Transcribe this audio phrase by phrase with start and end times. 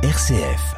[0.00, 0.76] RCF.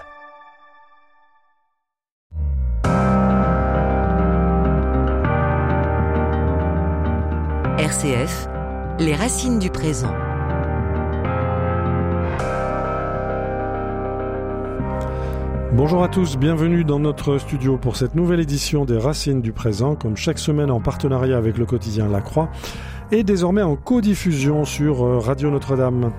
[7.79, 8.49] RCF,
[8.99, 10.15] les racines du présent.
[15.75, 19.97] Bonjour à tous, bienvenue dans notre studio pour cette nouvelle édition des Racines du présent,
[19.97, 22.49] comme chaque semaine en partenariat avec le quotidien La Croix
[23.13, 26.11] et désormais en codiffusion sur euh, Radio Notre-Dame.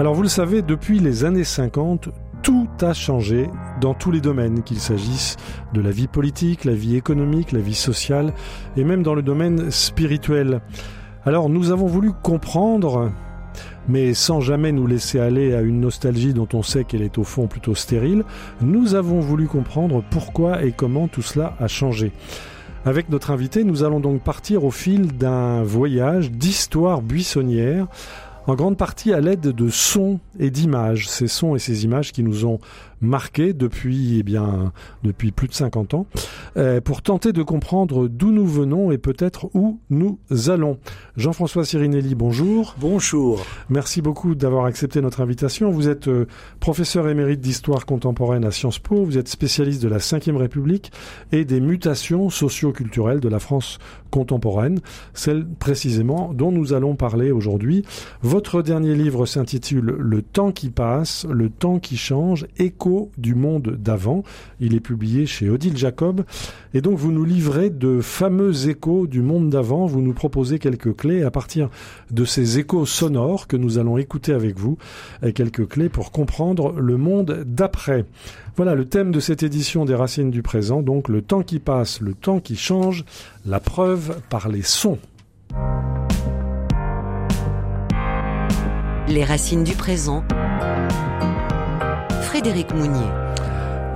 [0.00, 2.23] Alors vous le savez, depuis les années 50, tout
[2.84, 3.48] a changé
[3.80, 5.36] dans tous les domaines, qu'il s'agisse
[5.72, 8.32] de la vie politique, la vie économique, la vie sociale
[8.76, 10.60] et même dans le domaine spirituel.
[11.24, 13.10] Alors nous avons voulu comprendre
[13.88, 17.24] mais sans jamais nous laisser aller à une nostalgie dont on sait qu'elle est au
[17.24, 18.24] fond plutôt stérile,
[18.60, 22.12] nous avons voulu comprendre pourquoi et comment tout cela a changé.
[22.86, 27.86] Avec notre invité, nous allons donc partir au fil d'un voyage d'histoire buissonnière
[28.46, 31.08] en grande partie à l'aide de sons et d'images.
[31.08, 32.58] Ces sons et ces images qui nous ont
[33.00, 36.06] marqué depuis, eh bien, depuis plus de 50 ans,
[36.56, 40.78] euh, pour tenter de comprendre d'où nous venons et peut-être où nous allons.
[41.16, 42.74] Jean-François Sirinelli, bonjour.
[42.80, 43.44] Bonjour.
[43.68, 45.70] Merci beaucoup d'avoir accepté notre invitation.
[45.70, 46.26] Vous êtes euh,
[46.60, 50.92] professeur émérite d'histoire contemporaine à Sciences Po, vous êtes spécialiste de la Ve République
[51.32, 53.78] et des mutations socio-culturelles de la France
[54.14, 54.78] contemporaine,
[55.12, 57.84] celle précisément dont nous allons parler aujourd'hui.
[58.22, 63.76] Votre dernier livre s'intitule Le temps qui passe, le temps qui change, écho du monde
[63.76, 64.22] d'avant.
[64.60, 66.22] Il est publié chez Odile Jacob.
[66.74, 69.86] Et donc vous nous livrez de fameux échos du monde d'avant.
[69.86, 71.68] Vous nous proposez quelques clés à partir
[72.12, 74.78] de ces échos sonores que nous allons écouter avec vous.
[75.24, 78.04] Et quelques clés pour comprendre le monde d'après.
[78.56, 80.80] Voilà le thème de cette édition des Racines du présent.
[80.80, 83.04] Donc le temps qui passe, le temps qui change,
[83.44, 84.98] la preuve par les sons.
[89.08, 90.24] Les racines du présent
[92.22, 93.10] Frédéric Mounier.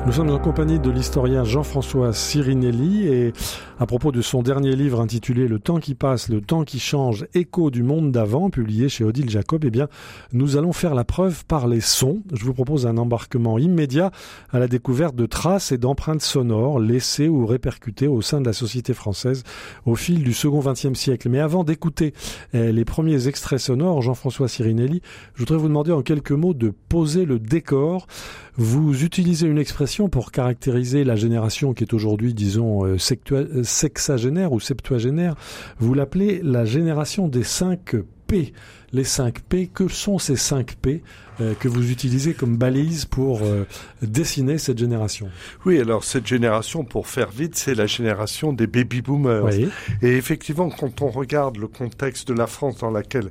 [0.07, 3.33] Nous sommes en compagnie de l'historien Jean-François Sirinelli et
[3.81, 7.27] à propos de son dernier livre intitulé Le temps qui passe, le temps qui change,
[7.35, 9.89] écho du monde d'avant, publié chez Odile Jacob, eh bien,
[10.33, 12.23] nous allons faire la preuve par les sons.
[12.33, 14.11] Je vous propose un embarquement immédiat
[14.51, 18.53] à la découverte de traces et d'empreintes sonores laissées ou répercutées au sein de la
[18.53, 19.45] société française
[19.87, 21.29] au fil du second XXe siècle.
[21.29, 22.15] Mais avant d'écouter
[22.53, 25.03] eh, les premiers extraits sonores, Jean-François Sirinelli,
[25.35, 28.07] je voudrais vous demander en quelques mots de poser le décor.
[28.57, 32.97] Vous utilisez une expression pour caractériser la génération qui est aujourd'hui, disons, euh,
[33.31, 35.35] euh, sexagénaire ou septuagénaire.
[35.79, 37.97] Vous l'appelez la génération des 5
[38.27, 38.53] P.
[38.93, 41.03] Les 5 P, que sont ces 5 P
[41.41, 43.41] euh, que vous utilisez comme balise pour
[44.03, 45.29] dessiner cette génération?
[45.67, 49.49] Oui, alors cette génération, pour faire vite, c'est la génération des baby boomers.
[50.03, 53.31] Et effectivement, quand on regarde le contexte de la France dans laquelle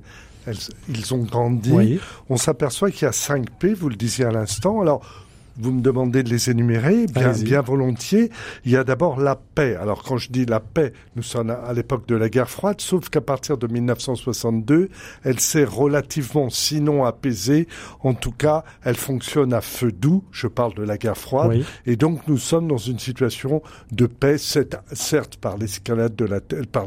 [0.90, 2.00] ils ont grandi,
[2.30, 4.82] on s'aperçoit qu'il y a 5 P, vous le disiez à l'instant.
[4.82, 5.27] Alors,
[5.60, 8.30] vous me demandez de les énumérer, bien, bien volontiers.
[8.66, 9.76] Il y a d'abord la paix.
[9.76, 13.10] Alors quand je dis la paix, nous sommes à l'époque de la guerre froide, sauf
[13.10, 14.90] qu'à partir de 1962,
[15.24, 17.68] elle s'est relativement, sinon apaisée,
[18.02, 20.24] en tout cas, elle fonctionne à feu doux.
[20.32, 21.64] Je parle de la guerre froide.
[21.86, 26.40] Et donc nous sommes dans une situation de paix, certes par l'escalade de la,
[26.72, 26.86] par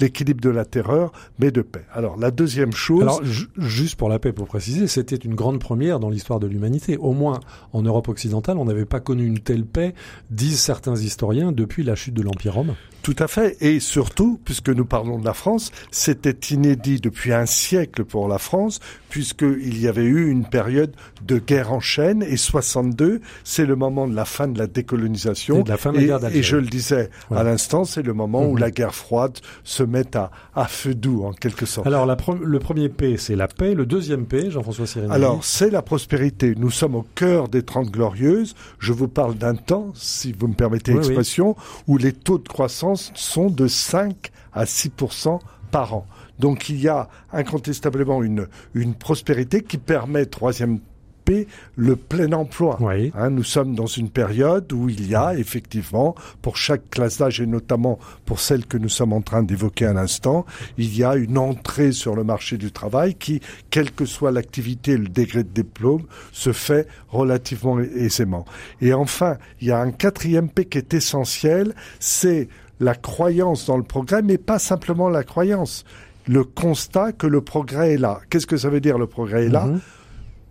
[0.00, 1.84] l'équilibre de la terreur, mais de paix.
[1.92, 3.02] Alors la deuxième chose.
[3.02, 3.20] Alors
[3.58, 6.96] juste pour la paix, pour préciser, c'était une grande première dans l'histoire de l'humanité.
[6.96, 7.40] Au moins
[7.72, 9.94] en Europe occidentale, on n'avait pas connu une telle paix,
[10.30, 12.76] disent certains historiens, depuis la chute de l'Empire romain.
[13.02, 13.56] Tout à fait.
[13.60, 18.38] Et surtout, puisque nous parlons de la France, c'était inédit depuis un siècle pour la
[18.38, 18.80] France,
[19.10, 20.94] puisqu'il y avait eu une période
[21.26, 25.60] de guerre en chaîne, et 62, c'est le moment de la fin de la décolonisation.
[25.60, 28.12] Et, de la fin de la guerre et je le disais à l'instant, c'est le
[28.12, 28.58] moment où mhm.
[28.58, 31.86] la guerre froide se met à, à feu doux, en quelque sorte.
[31.86, 33.74] Alors, la le premier P, c'est la paix.
[33.74, 35.12] Le deuxième P, Jean-François Sirény.
[35.12, 36.54] Alors, c'est la prospérité.
[36.56, 38.54] Nous sommes au cœur des Trente Glorieuses.
[38.78, 41.56] Je vous parle d'un temps, si vous me permettez l'expression,
[41.88, 44.90] où les taux de croissance sont de 5 à 6
[45.70, 46.06] par an.
[46.38, 50.80] Donc il y a incontestablement une, une prospérité qui permet, troisième
[51.24, 52.78] P, le plein emploi.
[53.14, 57.40] Hein, nous sommes dans une période où il y a effectivement, pour chaque classe d'âge
[57.40, 60.44] et notamment pour celle que nous sommes en train d'évoquer à l'instant,
[60.78, 63.40] il y a une entrée sur le marché du travail qui,
[63.70, 68.44] quelle que soit l'activité et le degré de diplôme, se fait relativement aisément.
[68.80, 72.48] Et enfin, il y a un quatrième P qui est essentiel, c'est
[72.82, 75.84] la croyance dans le progrès, mais pas simplement la croyance.
[76.26, 78.20] Le constat que le progrès est là.
[78.28, 79.66] Qu'est-ce que ça veut dire le progrès est là?
[79.66, 79.80] Mhm.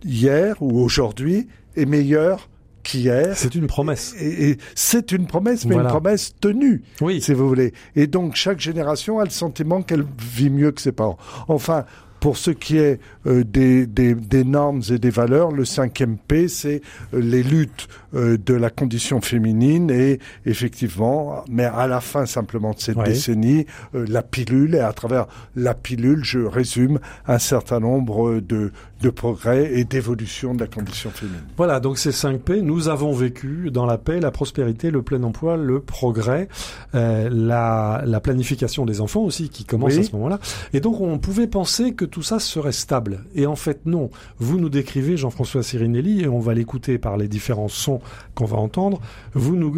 [0.04, 2.48] Hier ou aujourd'hui est meilleur
[2.82, 3.36] qu'hier.
[3.36, 4.14] C'est une promesse.
[4.20, 7.20] Et, c'est une promesse, mais une promesse tenue, oui.
[7.20, 7.72] si vous voulez.
[7.94, 11.18] Et donc chaque génération a le sentiment qu'elle vit mieux que ses parents.
[11.48, 11.84] Enfin,
[12.22, 16.46] Pour ce qui est euh, des, des, des, normes et des valeurs, le cinquième P,
[16.46, 16.80] c'est
[17.14, 22.74] euh, les luttes euh, de la condition féminine et effectivement, mais à la fin simplement
[22.74, 24.76] de cette décennie, la pilule.
[24.76, 25.26] Et à travers
[25.56, 28.70] la pilule, je résume un certain nombre de,
[29.02, 31.42] de progrès et d'évolution de la condition féminine.
[31.56, 35.22] Voilà, donc ces 5 P, nous avons vécu dans la paix, la prospérité, le plein
[35.24, 36.48] emploi, le progrès,
[36.94, 40.38] euh, la, la, planification des enfants aussi qui commence à ce moment-là.
[40.72, 43.24] Et donc on pouvait penser que tout ça serait stable.
[43.34, 44.10] Et en fait non.
[44.38, 48.00] Vous nous décrivez, Jean-François Sirinelli, et on va l'écouter par les différents sons
[48.34, 49.00] qu'on va entendre,
[49.34, 49.74] vous nous,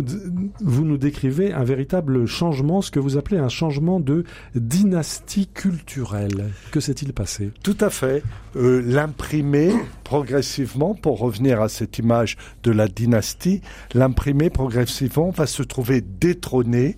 [0.60, 4.24] vous nous décrivez un véritable changement, ce que vous appelez un changement de
[4.54, 6.50] dynastie culturelle.
[6.70, 7.50] Que s'est-il passé?
[7.62, 8.22] Tout à fait.
[8.56, 8.82] Euh,
[9.14, 9.72] l'imprimer
[10.02, 13.60] progressivement, pour revenir à cette image de la dynastie,
[13.94, 16.96] l'imprimer progressivement va se trouver détrôné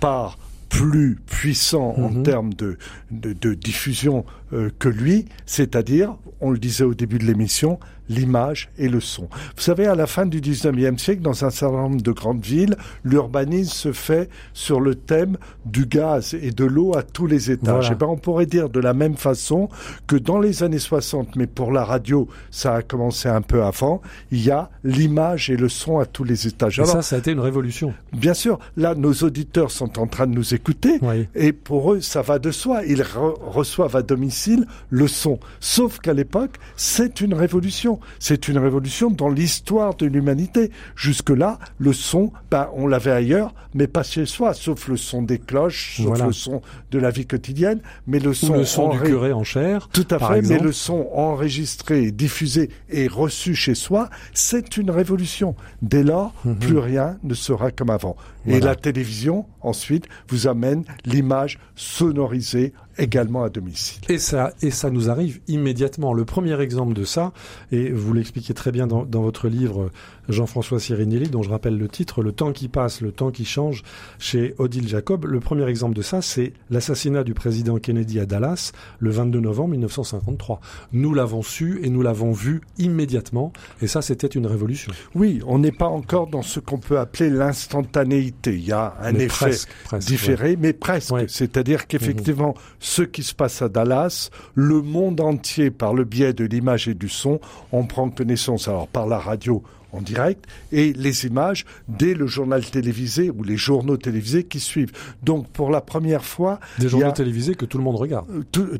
[0.00, 0.38] par
[0.70, 2.22] plus puissant en mhm.
[2.22, 2.78] termes de,
[3.10, 8.88] de, diffusion euh, que lui, c'est-à-dire, on le disait au début de l'émission, l'image et
[8.88, 9.28] le son.
[9.56, 12.76] Vous savez, à la fin du 19e siècle, dans un certain nombre de grandes villes,
[13.04, 17.90] l'urbanisme se fait sur le thème du gaz et de l'eau à tous les étages.
[17.90, 19.68] Et eh ben, on pourrait dire de la même façon
[20.08, 24.02] que dans les années 60, mais pour la radio, ça a commencé un peu avant,
[24.32, 26.80] il y a l'image et le son à tous les étages.
[26.80, 27.94] Et ça, ça a été une révolution.
[28.12, 30.98] Bien sûr, là, nos auditeurs sont en train de nous écouter,
[31.36, 32.84] et pour eux, ça va de soi.
[32.86, 33.04] Ils
[33.40, 34.39] reçoivent à domicile
[34.88, 35.38] le son.
[35.60, 38.00] Sauf qu'à l'époque, c'est une révolution.
[38.18, 40.70] C'est une révolution dans l'histoire de l'humanité.
[40.96, 45.38] Jusque-là, le son, ben, on l'avait ailleurs, mais pas chez soi, sauf le son des
[45.38, 49.32] cloches, sauf le son de la vie quotidienne, mais le son, le son du curé
[49.32, 49.88] en chair.
[49.92, 55.54] Tout à fait, mais le son enregistré, diffusé et reçu chez soi, c'est une révolution.
[55.82, 56.56] Dès lors, mhm.
[56.56, 58.16] plus rien ne sera comme avant.
[58.46, 64.02] Et la télévision, ensuite, vous amène l'image sonorisée également à domicile.
[64.08, 66.12] Et ça, et ça nous arrive immédiatement.
[66.12, 67.32] Le premier exemple de ça,
[67.72, 69.90] et vous l'expliquez très bien dans, dans votre livre
[70.28, 73.82] Jean-François Sirinelli, dont je rappelle le titre, Le temps qui passe, le temps qui change,
[74.18, 75.24] chez Odile Jacob.
[75.24, 79.70] Le premier exemple de ça, c'est l'assassinat du président Kennedy à Dallas le 22 novembre
[79.70, 80.60] 1953.
[80.92, 84.92] Nous l'avons su et nous l'avons vu immédiatement, et ça, c'était une révolution.
[85.14, 88.54] Oui, on n'est pas encore dans ce qu'on peut appeler l'instantanéité.
[88.54, 89.52] Il y a un effet
[89.98, 91.14] différé, mais presque.
[91.28, 96.44] C'est-à-dire qu'effectivement, ce qui se passe à Dallas, le monde entier, par le biais de
[96.44, 97.40] l'image et du son,
[97.72, 98.68] on prend connaissance.
[98.68, 103.56] Alors, par la radio, en direct et les images dès le journal télévisé ou les
[103.56, 104.92] journaux télévisés qui suivent.
[105.22, 108.26] Donc pour la première fois, des journaux télévisés que tout le monde regarde.
[108.30, 108.78] Euh,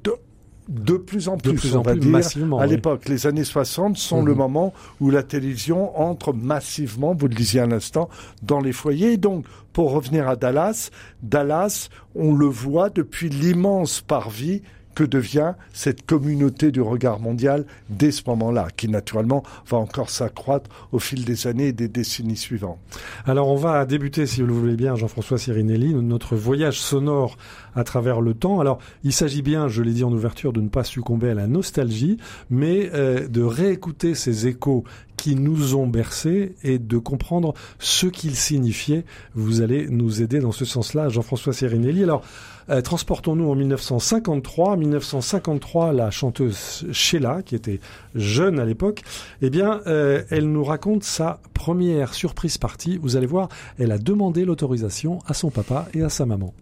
[0.71, 2.11] de plus en plus, on va dire.
[2.11, 4.39] Massivement, à l'époque, les années 60 sont le mhm.
[4.39, 8.09] moment où la télévision entre massivement, vous le disiez à l'instant,
[8.43, 9.17] dans les foyers.
[9.17, 10.91] Donc, pour revenir à Dallas,
[11.23, 14.63] Dallas, on le voit depuis l'immense parvis
[14.95, 20.71] que devient cette communauté du regard mondial dès ce moment-là, qui naturellement va encore s'accroître
[20.93, 22.79] au fil des années et des décennies suivantes.
[23.27, 27.37] Alors on va débuter, si vous le voulez bien, Jean-François Sirinelli, notre voyage sonore
[27.75, 28.61] à travers le temps.
[28.61, 31.47] Alors il s'agit bien, je l'ai dit en ouverture, de ne pas succomber à la
[31.47, 32.19] nostalgie,
[32.51, 34.85] mais euh, de réécouter ces échos
[35.21, 39.05] qui nous ont bercés et de comprendre ce qu'ils signifiaient.
[39.35, 42.03] Vous allez nous aider dans ce sens-là, Jean-François Sirinelli.
[42.03, 42.23] Alors,
[42.70, 44.76] euh, transportons-nous en 1953.
[44.76, 47.81] 1953, la chanteuse Sheila, qui était
[48.14, 49.02] jeune à l'époque,
[49.43, 52.98] eh bien, euh, elle nous raconte sa première surprise partie.
[52.98, 53.48] Vous allez voir,
[53.79, 56.55] elle a demandé l'autorisation à son papa et à sa maman.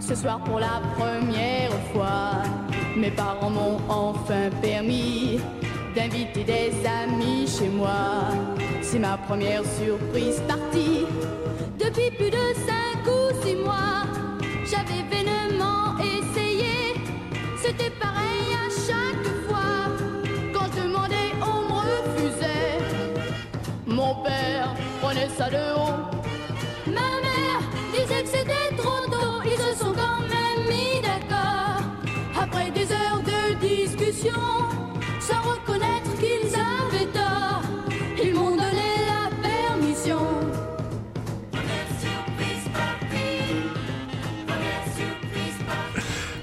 [0.00, 2.42] Ce soir pour la première fois
[2.98, 5.38] mes parents m'ont enfin permis
[5.94, 8.57] d'inviter des amis chez moi.
[8.90, 11.04] C'est ma première surprise partie.
[11.78, 14.04] Depuis plus de cinq ou six mois,
[14.64, 16.94] j'avais vainement essayé.
[17.62, 19.92] C'était pareil à chaque fois.
[20.54, 22.78] Quand je demandais, on me refusait.
[23.86, 26.00] Mon père prenait ça de haut.
[26.86, 27.60] Ma mère
[27.92, 29.42] disait que c'était trop tôt.
[29.44, 31.82] Ils se sont quand même mis d'accord.
[32.40, 34.32] Après des heures de discussion,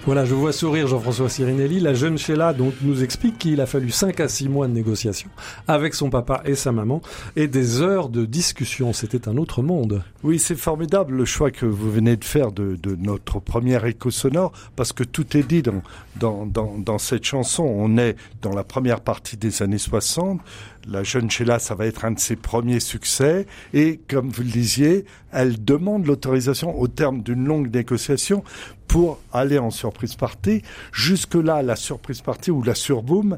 [0.06, 1.80] Voilà, je vois sourire Jean-François Sirinelli.
[1.80, 5.32] La jeune Sheila donc nous explique qu'il a fallu 5 à 6 mois de négociation
[5.68, 7.02] avec son papa et sa maman
[7.36, 8.94] et des heures de discussion.
[8.94, 10.04] C'était un autre monde.
[10.22, 14.12] Oui, c'est formidable le choix que vous venez de faire de, de notre première écho
[14.12, 15.82] sonore parce que tout est dit dans,
[16.18, 17.64] dans, dans, dans, cette chanson.
[17.64, 20.40] On est dans la première partie des années 60.
[20.88, 23.46] La jeune Sheila, ça va être un de ses premiers succès.
[23.74, 28.44] Et comme vous le disiez, elle demande l'autorisation au terme d'une longue négociation
[28.88, 30.62] pour aller en surprise party.
[30.92, 33.38] Jusque-là, la surprise party ou la surboom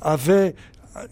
[0.00, 0.54] avait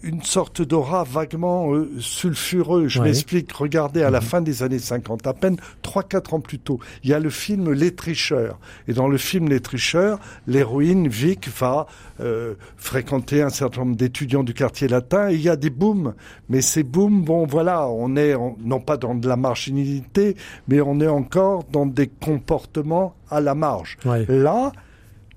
[0.03, 2.87] une sorte d'aura vaguement euh, sulfureux.
[2.87, 3.51] Je m'explique.
[3.51, 4.25] Regardez, à la mhm.
[4.25, 7.71] fin des années 50, à peine 3-4 ans plus tôt, il y a le film
[7.71, 8.59] Les Tricheurs.
[8.87, 11.87] Et dans le film Les Tricheurs, l'héroïne Vic va
[12.19, 15.29] euh, fréquenter un certain nombre d'étudiants du quartier latin.
[15.29, 16.13] Et il y a des booms.
[16.49, 20.35] Mais ces booms, bon, voilà, on est non pas dans de la marginalité,
[20.67, 23.97] mais on est encore dans des comportements à la marge.
[24.27, 24.71] Là,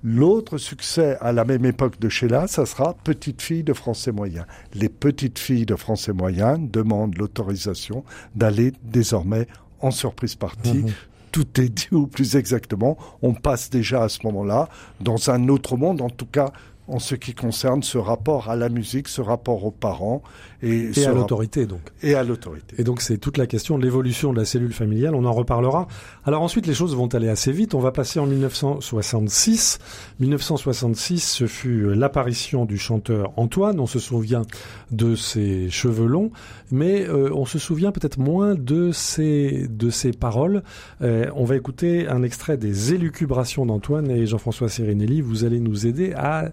[0.03, 4.45] L'autre succès à la même époque de Sheila, ça sera Petite fille de français moyen.
[4.73, 8.03] Les petites filles de français moyen demandent l'autorisation
[8.35, 9.47] d'aller désormais
[9.79, 10.79] en surprise partie.
[10.79, 10.91] Mhm.
[11.31, 15.77] Tout est dit, ou plus exactement, on passe déjà à ce moment-là dans un autre
[15.77, 16.51] monde, en tout cas
[16.87, 20.21] en ce qui concerne ce rapport à la musique, ce rapport aux parents
[20.63, 21.81] et, à l'autorité donc.
[22.03, 22.75] Et à l'autorité.
[22.77, 25.87] Et donc c'est toute la question de l'évolution de la cellule familiale, on en reparlera.
[26.25, 29.79] Alors ensuite les choses vont aller assez vite, on va passer en 1966.
[30.19, 34.43] 1966, ce fut l'apparition du chanteur Antoine, on se souvient
[34.91, 36.31] de ses cheveux longs,
[36.71, 40.63] mais euh, on se souvient peut-être moins de ses de ses paroles.
[41.01, 45.87] Euh, on va écouter un extrait des élucubrations d'Antoine et Jean-François Serinelli, vous allez nous
[45.87, 46.51] aider à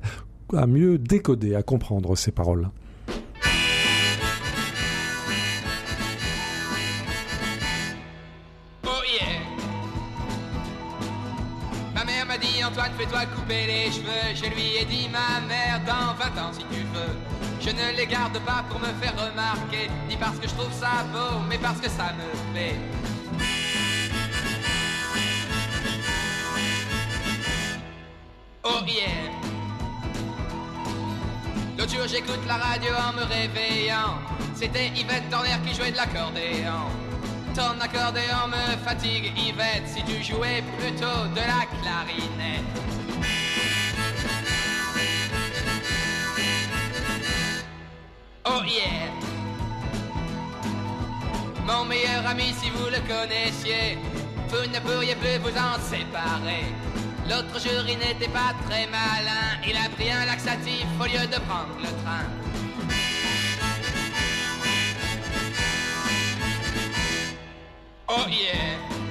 [0.56, 2.70] à mieux décoder, à comprendre ces paroles.
[12.68, 14.34] Antoine, fais-toi couper les cheveux.
[14.34, 17.16] Je lui ai dit, ma mère, dans 20 ans si tu veux.
[17.60, 21.04] Je ne les garde pas pour me faire remarquer, ni parce que je trouve ça
[21.10, 22.74] beau, mais parce que ça me plaît.
[28.64, 29.57] Oh yeah.
[31.90, 34.18] J'écoute la radio en me réveillant.
[34.54, 36.88] C'était Yvette Torner qui jouait de l'accordéon.
[37.54, 42.64] Ton accordéon me fatigue, Yvette, si tu jouais plutôt de la clarinette.
[48.47, 49.11] Oh yeah!
[51.66, 53.99] Mon meilleur ami, si vous le connaissiez,
[54.49, 56.64] vous ne pourriez plus vous en séparer.
[57.28, 61.38] L'autre jour, il n'était pas très malin, il a pris un laxatif au lieu de
[61.47, 62.25] prendre le train.
[68.08, 69.07] Oh yeah.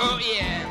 [0.00, 0.64] Oh yeah.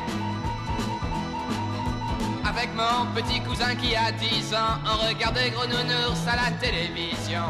[2.48, 7.44] Avec mon petit cousin qui a 10 ans, on regardait Gros Nounours à la télévision.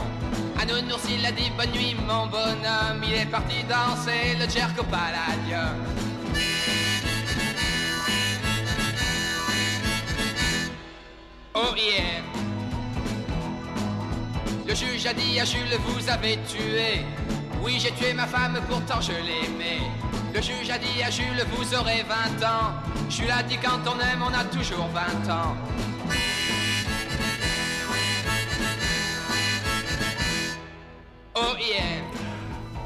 [0.60, 3.00] À Nounours, il a dit bonne nuit, mon bonhomme.
[3.04, 5.76] Il est parti danser le Jerko Palladium.
[11.54, 11.74] Oh.
[14.66, 17.04] Le juge a dit à Jules, vous avez tué.
[17.62, 20.07] Oui, j'ai tué ma femme, pourtant je l'aimais.
[20.34, 22.72] Le juge a dit à Jules, vous aurez 20 ans.
[23.08, 25.56] Jules a dit, quand on aime, on a toujours 20 ans.
[31.34, 31.97] Oh yeah.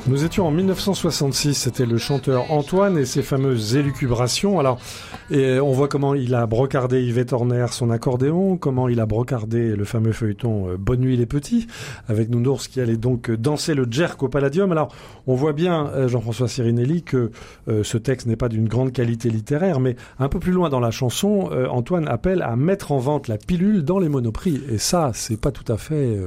[0.09, 4.59] Nous étions en 1966, c'était le chanteur Antoine et ses fameuses élucubrations.
[4.59, 4.81] Alors,
[5.31, 9.77] et on voit comment il a brocardé Yvette Horner son accordéon, comment il a brocardé
[9.77, 11.69] le fameux feuilleton euh, Bonne nuit les petits,
[12.09, 14.73] avec Nounours qui allait donc danser le jerk au Palladium.
[14.73, 14.93] Alors,
[15.29, 17.31] on voit bien, euh, Jean-François Sirinelli, que
[17.69, 20.81] euh, ce texte n'est pas d'une grande qualité littéraire, mais un peu plus loin dans
[20.81, 24.61] la chanson, Antoine appelle à mettre en vente la pilule dans les monoprix.
[24.69, 26.19] Et ça, c'est pas tout à fait,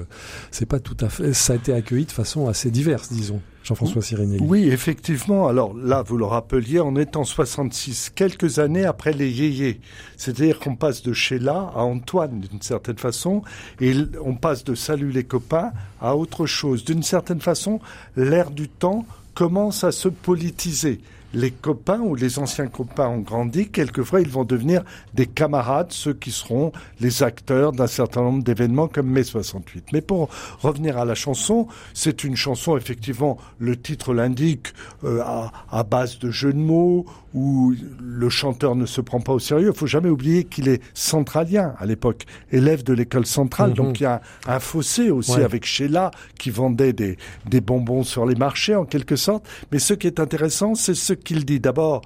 [0.49, 3.41] c'est pas tout à fait, ça a été accueilli de façon assez diverse, disons.
[3.65, 4.45] Jean-François Sirinelli.
[4.47, 5.47] Oui, effectivement.
[5.47, 9.81] Alors là, vous le rappeliez, on est en 66, quelques années après les yéyés.
[10.17, 13.41] C'est-à-dire qu'on passe de Sheila à Antoine, d'une certaine façon,
[13.81, 13.93] et
[14.23, 16.85] on passe de Salut les copains à autre chose.
[16.85, 17.79] D'une certaine façon,
[18.15, 21.01] l'ère du temps commence à se politiser
[21.35, 26.13] les copains ou les anciens copains ont grandi, quelquefois ils vont devenir des camarades, ceux
[26.13, 29.87] qui seront les acteurs d'un certain nombre d'événements comme mai 68.
[29.91, 30.29] Mais pour
[30.61, 34.73] revenir à la chanson, c'est une chanson, effectivement, le titre l'indique,
[35.03, 35.21] euh,
[35.69, 39.71] à, base de jeux de mots, où le chanteur ne se prend pas au sérieux.
[39.73, 42.23] Il faut jamais oublier qu'il est centralien à l'époque,
[42.53, 43.71] élève de l'école centrale.
[43.71, 43.75] Mhm.
[43.75, 48.25] Donc il y a un, fossé aussi avec Sheila qui vendait des, des bonbons sur
[48.25, 49.45] les marchés en quelque sorte.
[49.73, 51.59] Mais ce qui est intéressant, c'est ce qu'il dit.
[51.59, 52.01] D'abord,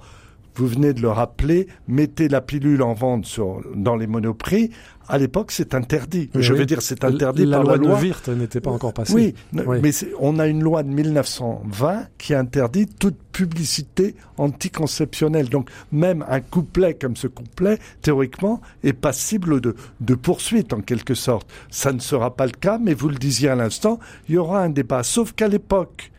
[0.56, 4.70] vous venez de le rappeler, mettez la pilule en vente sur, dans les monoprix.
[5.08, 6.30] À l'époque, c'est interdit.
[6.34, 7.98] Je veux dire, c'est interdit la par loi la loi.
[7.98, 9.14] de Wirth n'était pas encore passée.
[9.14, 15.48] Oui, mais on a une loi de 1920 qui interdit toute publicité anticonceptionnelle.
[15.48, 21.14] Donc, même un couplet comme ce couplet, théoriquement, est passible de, de poursuite, en quelque
[21.14, 21.48] sorte.
[21.70, 23.98] Ça ne sera pas le cas, mais vous le disiez à l'instant,
[24.28, 25.02] il y aura un débat.
[25.02, 26.12] Sauf qu'à l'époque,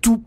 [0.00, 0.22] tout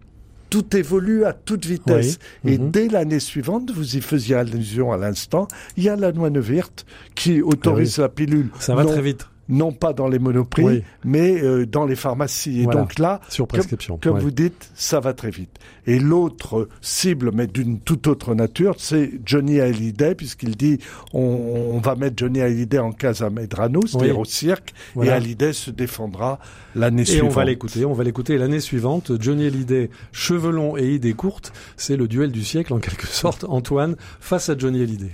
[0.50, 2.20] tout évolue à toute vitesse.
[2.46, 2.72] Et mhm.
[2.72, 6.86] dès l'année suivante, vous y faisiez allusion à l'instant, il y a la loi Neuwirth
[7.16, 8.50] qui autorise ah la pilule.
[8.60, 12.62] Ça va très vite non pas dans les monoprix, mais euh, dans les pharmacies.
[12.62, 15.58] Et donc là, sur prescription, comme, vous dites, ça va très vite.
[15.86, 20.80] Et l'autre cible, mais d'une toute autre nature, c'est Johnny Hallyday, puisqu'il dit
[21.14, 25.72] on, va mettre Johnny Hallyday en case à Medrano, c'est-à-dire au cirque, et Hallyday se
[25.72, 26.40] défendra
[26.76, 27.30] l'année suivante.
[27.30, 29.12] Et on va l'écouter, on va l'écouter l'année suivante.
[29.20, 33.46] Johnny Hallyday, cheveux longs et idées courtes, c'est le duel du siècle en quelque sorte.
[33.48, 35.12] Antoine face à Johnny Hallyday.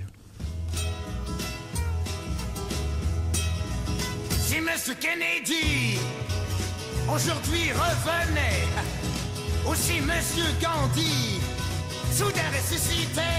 [7.14, 8.66] Aujourd'hui revenait,
[9.66, 11.40] aussi Monsieur Gandhi,
[12.12, 13.32] soudain ressuscité,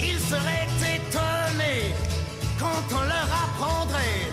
[0.00, 1.94] il serait étonné
[2.58, 4.30] quand on leur apprendrait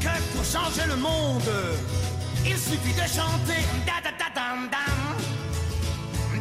[0.00, 1.50] que pour changer le monde,
[2.44, 5.00] il suffit de chanter da da da dam dam,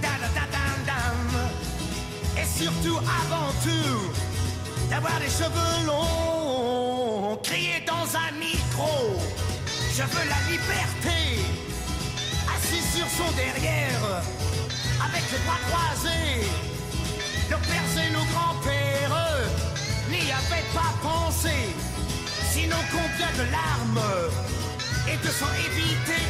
[0.01, 1.49] da da da dam dam,
[2.37, 9.17] et surtout avant tout d'avoir des cheveux longs, crier dans un micro,
[9.97, 11.19] je veux la liberté,
[12.53, 14.21] assis sur son derrière,
[15.07, 16.47] avec les bras croisés,
[17.49, 19.47] nos pères et nos grands-pères.
[20.09, 21.55] N'y avaient pas pensé,
[22.51, 24.07] sinon combien de larmes
[25.07, 26.25] et de sang évité.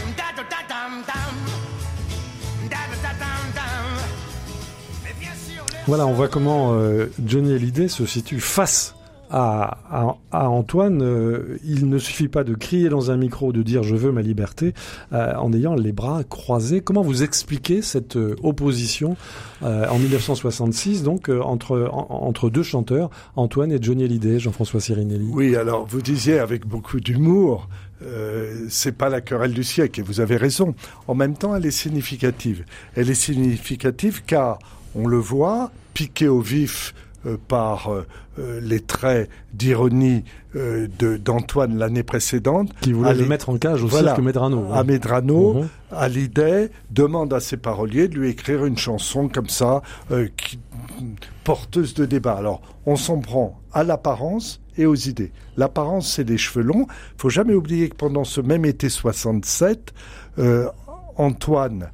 [5.88, 8.96] Voilà, on voit comment euh, Johnny Hallyday se situe face
[9.30, 11.02] à, Antoine.
[11.02, 14.22] Euh, il ne suffit pas de crier dans un micro, de dire je veux ma
[14.22, 14.74] liberté,
[15.14, 16.82] euh, en ayant les bras croisés.
[16.82, 19.16] Comment vous expliquez cette opposition
[19.62, 25.28] en 1966, donc entre, entre deux chanteurs, Antoine et Johnny Hallyday, Jean-François Sirinelli?
[25.32, 27.68] Oui, alors vous disiez avec beaucoup d'humour.
[28.70, 30.76] c'est pas la querelle du siècle et vous avez raison.
[31.08, 32.66] En même temps, elle est significative.
[32.96, 34.60] Elle est significative car
[34.94, 37.05] on le voit, piqué au vif euh,
[37.48, 38.06] par euh,
[38.40, 40.24] euh, les traits d'ironie
[41.24, 42.70] d'Antoine l'année précédente.
[42.80, 44.72] Qui voulait le mettre en cage aussi que Medrano.
[44.72, 46.16] À Medrano, à mhm.
[46.16, 49.82] l'idée, demande à ses paroliers de lui écrire une chanson comme ça,
[50.38, 50.60] qui,
[51.44, 52.36] porteuse de débat.
[52.36, 55.34] Alors, on s'en prend à l'apparence et aux idées.
[55.58, 56.88] L'apparence, c'est les cheveux longs.
[56.90, 59.94] Il faut jamais oublier que pendant ce même été 67,
[61.18, 61.92] Antoine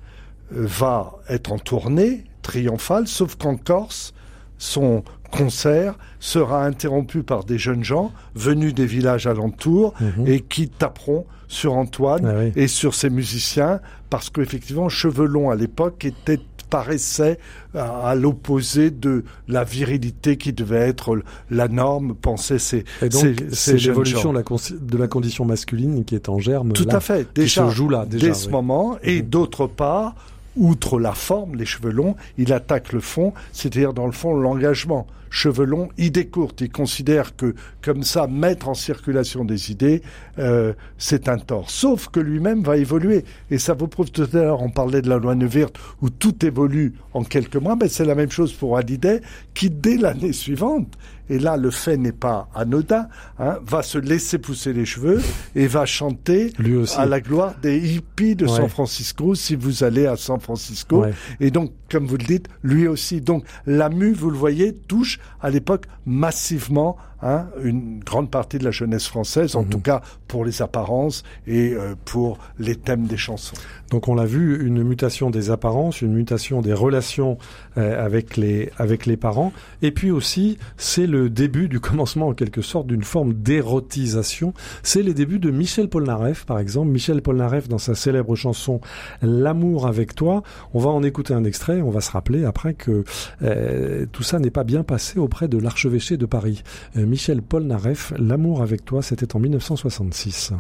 [0.52, 4.14] va être en tournée triomphale, sauf qu'en Corse,
[4.58, 10.28] son concert sera interrompu par des jeunes gens venus des villages alentours mhm.
[10.28, 15.56] et qui taperont sur Antoine ah et sur ses musiciens parce qu'effectivement cheveux longs à
[15.56, 16.40] l'époque était
[16.72, 17.38] paraissait
[17.76, 23.76] à, l'opposé de la virilité qui devait être la norme, pensaient ces, et donc, c'est
[23.76, 26.72] l'évolution de la, condition masculine qui est en germe.
[26.72, 27.28] Tout à fait.
[27.36, 28.98] Déjà, joue là, déjà, dès ce moment.
[29.04, 29.28] Et mhm.
[29.28, 30.16] d'autre part,
[30.56, 35.06] outre la forme, les cheveux longs, il attaque le fond, c'est-à-dire dans le fond l'engagement.
[35.32, 36.62] Cheveux longs, idées courtes.
[36.62, 40.04] Il considère que comme ça, mettre en circulation des idées,
[40.38, 41.72] euh, c'est un tort.
[41.72, 43.26] Sauf que lui-même va évoluer.
[43.50, 46.46] Et ça vous prouve tout à l'heure, on parlait de la loi Neuwirth, où tout
[46.46, 47.76] évolue en quelques mois.
[47.76, 49.22] Ben, c'est la même chose pour Hallyday,
[49.54, 50.98] qui dès l'année suivante
[51.32, 53.08] et là le fait n'est pas anodin,
[53.40, 55.22] hein, va se laisser pousser les cheveux
[55.56, 56.52] et va chanter
[56.98, 61.06] à la gloire des hippies de San Francisco si vous allez à San Francisco.
[61.40, 63.22] Et donc, comme vous le dites, lui aussi.
[63.22, 68.64] Donc la mue, vous le voyez, touche à l'époque massivement Hein, une grande partie de
[68.64, 69.70] la jeunesse française, en mhm.
[69.70, 73.56] tout cas pour les apparences et euh, pour les thèmes des chansons.
[73.92, 77.38] Donc on l'a vu, une mutation des apparences, une mutation des relations
[77.78, 79.54] euh, avec les avec les parents,
[79.84, 84.56] et puis aussi c'est le début du commencement en quelque sorte d'une forme d'érotisation.
[84.82, 86.88] C'est les débuts de Michel Polnareff par exemple.
[86.90, 88.82] Michel Polnareff dans sa célèbre chanson
[89.22, 90.42] L'amour avec toi.
[90.74, 91.82] On va en écouter un extrait.
[91.82, 93.04] On va se rappeler après que
[93.44, 96.64] euh, tout ça n'est pas bien passé auprès de l'archevêché de Paris.
[97.12, 100.54] Michel Polnareff, L'amour avec toi, c'était en 1966.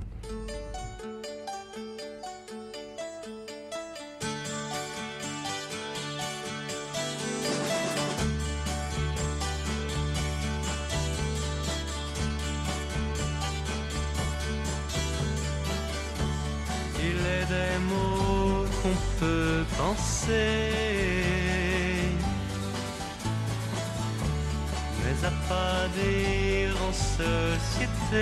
[28.11, 28.17] Moi,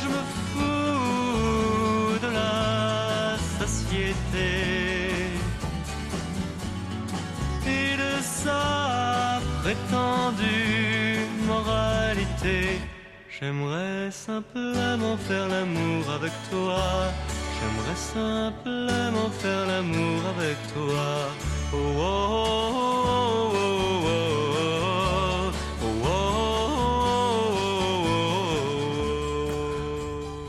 [0.00, 4.48] je me fous de la société
[7.66, 12.80] et de sa prétendue moralité.
[13.28, 16.80] J'aimerais simplement faire l'amour avec toi.
[17.60, 21.28] J'aimerais simplement faire l'amour avec toi.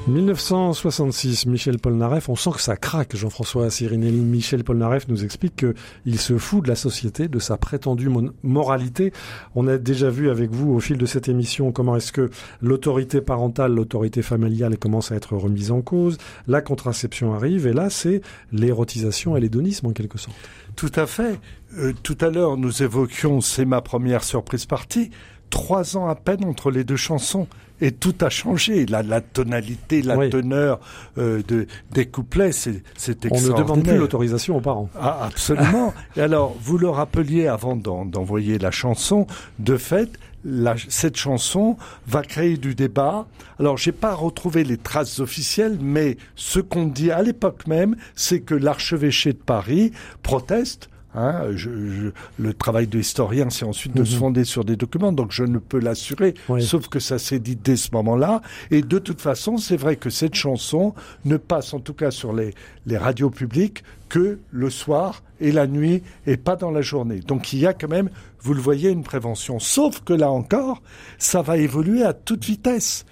[0.09, 4.19] 1966, Michel Polnareff, on sent que ça craque, Jean-François Sirinelli.
[4.21, 8.09] Michel Polnareff nous explique qu'il se fout de la société, de sa prétendue
[8.41, 9.13] moralité.
[9.55, 13.21] On a déjà vu avec vous au fil de cette émission comment est-ce que l'autorité
[13.21, 16.17] parentale, l'autorité familiale commence à être remise en cause,
[16.47, 20.35] la contraception arrive, et là c'est l'érotisation et l'hédonisme en quelque sorte.
[20.75, 21.39] Tout à fait.
[21.77, 25.11] Euh, tout à l'heure, nous évoquions C'est ma première surprise partie.
[25.51, 27.47] Trois ans à peine entre les deux chansons.
[27.81, 28.85] Et tout a changé.
[28.85, 30.29] La, la tonalité, la Oui.
[30.29, 30.79] teneur
[31.17, 33.97] euh, de, des couplets, c'est c'est On ne demande plus extraordinaire.
[33.99, 34.89] l'autorisation aux parents.
[34.99, 35.93] Ah, absolument.
[36.17, 39.27] Et alors, vous le rappeliez avant d'en- d'envoyer la chanson.
[39.59, 40.09] De fait,
[40.45, 43.27] la- cette chanson va créer du débat.
[43.59, 48.39] Alors, j'ai pas retrouvé les traces officielles, mais ce qu'on dit à l'époque même, c'est
[48.41, 49.91] que l'archevêché de Paris
[50.23, 50.89] proteste.
[51.19, 55.11] Hein, je- je- le travail de historien, c'est ensuite de se fonder sur des documents,
[55.11, 56.63] donc je ne peux l'assurer, Oui.
[56.63, 58.41] sauf que ça s'est dit dès ce moment-là.
[58.71, 60.93] Et de toute façon, c'est vrai que cette chanson
[61.25, 62.53] ne passe en tout cas sur les,
[62.85, 67.19] les radios publiques que le soir et la nuit et pas dans la journée.
[67.19, 68.09] Donc il y a quand même,
[68.41, 69.59] vous le voyez, une prévention.
[69.59, 70.81] Sauf que là encore,
[71.17, 73.05] ça va évoluer à toute vitesse.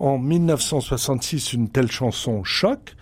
[0.00, 2.94] En 1966, une telle chanson choque.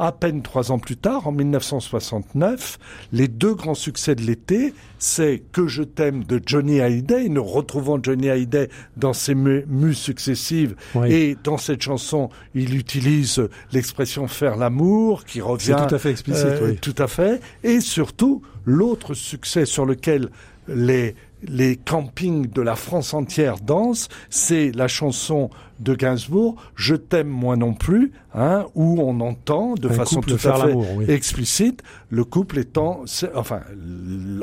[0.00, 2.78] À peine trois ans plus tard, en 1969,
[3.12, 7.28] les deux grands succès de l'été, c'est Que je t'aime de Johnny Hallyday.
[7.28, 11.12] Nous retrouvons Johnny Hallyday dans ses mu- mues successives Oui.
[11.12, 15.74] et dans cette chanson, il utilise l'expression faire l'amour qui revient.
[15.78, 16.76] C'est tout à fait explicite, Euh, oui.
[16.80, 17.40] Tout à fait.
[17.64, 20.28] Et surtout, l'autre succès sur lequel
[20.68, 27.28] les les campings de la France entière dansent, c'est la chanson de Gainsbourg, Je t'aime
[27.28, 31.04] moi non plus, hein, où on entend de Un façon tout à fait oui.
[31.08, 33.60] explicite le couple étant, enfin,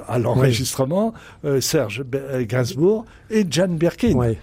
[0.07, 2.05] à l'enregistrement, euh, Serge
[2.47, 4.13] Gainsbourg et Jane Birkin.
[4.13, 4.37] Ouais.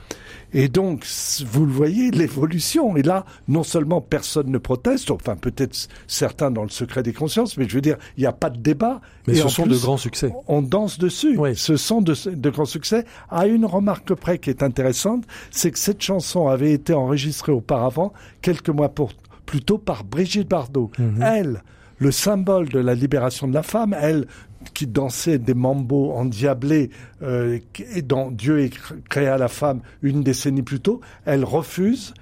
[0.55, 1.07] Et donc,
[1.51, 2.97] vous le voyez, l'évolution.
[2.97, 7.57] Et là, non seulement personne ne proteste, enfin peut-être certains dans le secret des consciences,
[7.57, 9.01] mais je veux dire, il n'y a pas de débat.
[9.27, 10.33] Mais Et ce sont plus, de grands succès.
[10.49, 11.37] On danse dessus.
[11.39, 11.57] Oui.
[11.57, 13.05] Ce sont de, de grands succès.
[13.31, 18.13] À une remarque près qui est intéressante, c'est que cette chanson avait été enregistrée auparavant,
[18.43, 19.13] quelques mois pour-
[19.47, 20.91] plus tôt, par Brigitte Bardot.
[20.99, 21.23] Mhm.
[21.23, 21.63] Elle,
[21.99, 24.27] le symbole de la libération de la femme, elle
[24.71, 26.91] qui dansait des mambos endiablés
[27.23, 27.59] euh,
[27.95, 28.69] et dans Dieu
[29.09, 32.15] créa la femme une décennie plus tôt, elle refuse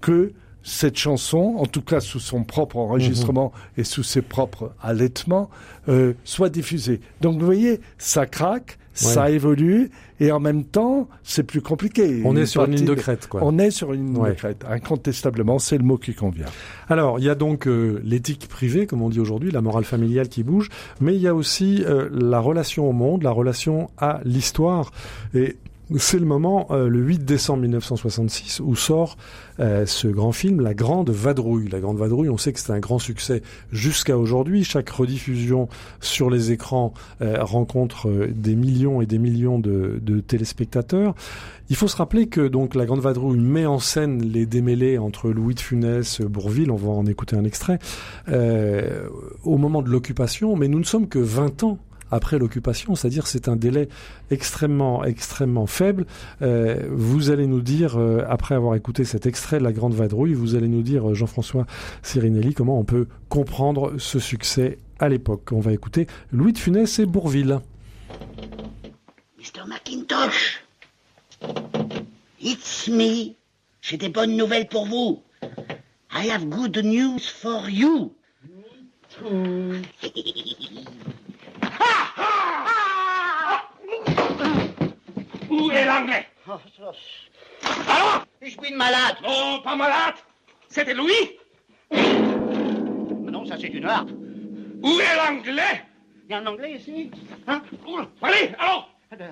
[0.00, 3.80] que cette chanson, en tout cas sous son propre enregistrement Mhm.
[3.82, 5.50] et sous ses propres allaitements,
[5.88, 7.00] euh, soit diffusée.
[7.20, 12.22] Donc vous voyez, ça craque, ça évolue, et en même temps, c'est plus compliqué.
[12.24, 13.40] On est sur une ligne de crête, quoi.
[13.44, 14.30] On est sur une ligne Ouais.
[14.30, 14.64] de crête.
[14.68, 16.46] Incontestablement, c'est le mot qui convient.
[16.88, 20.28] Alors, il y a donc euh, l'éthique privée, comme on dit aujourd'hui, la morale familiale
[20.28, 20.68] qui bouge,
[21.00, 24.92] mais il y a aussi euh, la relation au monde, la relation à l'histoire.
[25.34, 25.56] Et
[25.98, 29.16] c'est le moment, euh, le 8 décembre 1966, où sort
[29.60, 31.68] euh, ce grand film, La Grande Vadrouille.
[31.68, 34.64] La Grande Vadrouille, on sait que c'est un grand succès jusqu'à aujourd'hui.
[34.64, 35.68] Chaque rediffusion
[36.00, 41.14] sur les écrans euh, rencontre des millions et des millions de, téléspectateurs.
[41.68, 45.30] Il faut se rappeler que donc la Grande Vadrouille met en scène les démêlés entre
[45.30, 47.78] Louis de Funès, Bourville, on va en écouter un extrait,
[48.28, 51.78] au moment de l'occupation, mais nous ne sommes que 20 ans
[52.14, 53.88] après l'occupation, c'est-à-dire c'est un délai
[54.30, 56.06] extrêmement, extrêmement faible.
[56.42, 60.32] Euh, vous allez nous dire, euh, après avoir écouté cet extrait de la Grande Vadrouille,
[60.32, 61.66] vous allez nous dire, euh, Jean-François
[62.02, 65.50] Sirinelli, comment on peut comprendre ce succès à l'époque.
[65.50, 67.58] On va écouter Louis de Funès et Bourville.
[69.38, 69.66] Mr.
[69.66, 70.62] McIntosh
[72.40, 73.32] It's me
[73.82, 75.20] J'ai des bonnes nouvelles pour vous
[76.12, 78.12] I have good news for you
[85.50, 86.26] Où est l'anglais?
[86.46, 89.16] Allons Je suis malade.
[89.22, 90.14] Non, pas malade.
[90.68, 91.38] C'était Louis.
[91.92, 94.10] Non, ça c'est une harpe.
[94.82, 95.84] Où est l'anglais?
[96.28, 97.10] Il y a un anglais ici
[97.46, 97.62] Hein?
[98.22, 98.84] Allez, allons.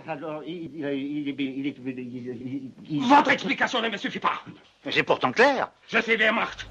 [0.06, 1.74] Alors, il, il, il,
[2.88, 4.42] il, Votre explication ne me suffit pas.
[4.88, 5.70] C'est pourtant clair.
[5.88, 6.66] Je suis Wehrmacht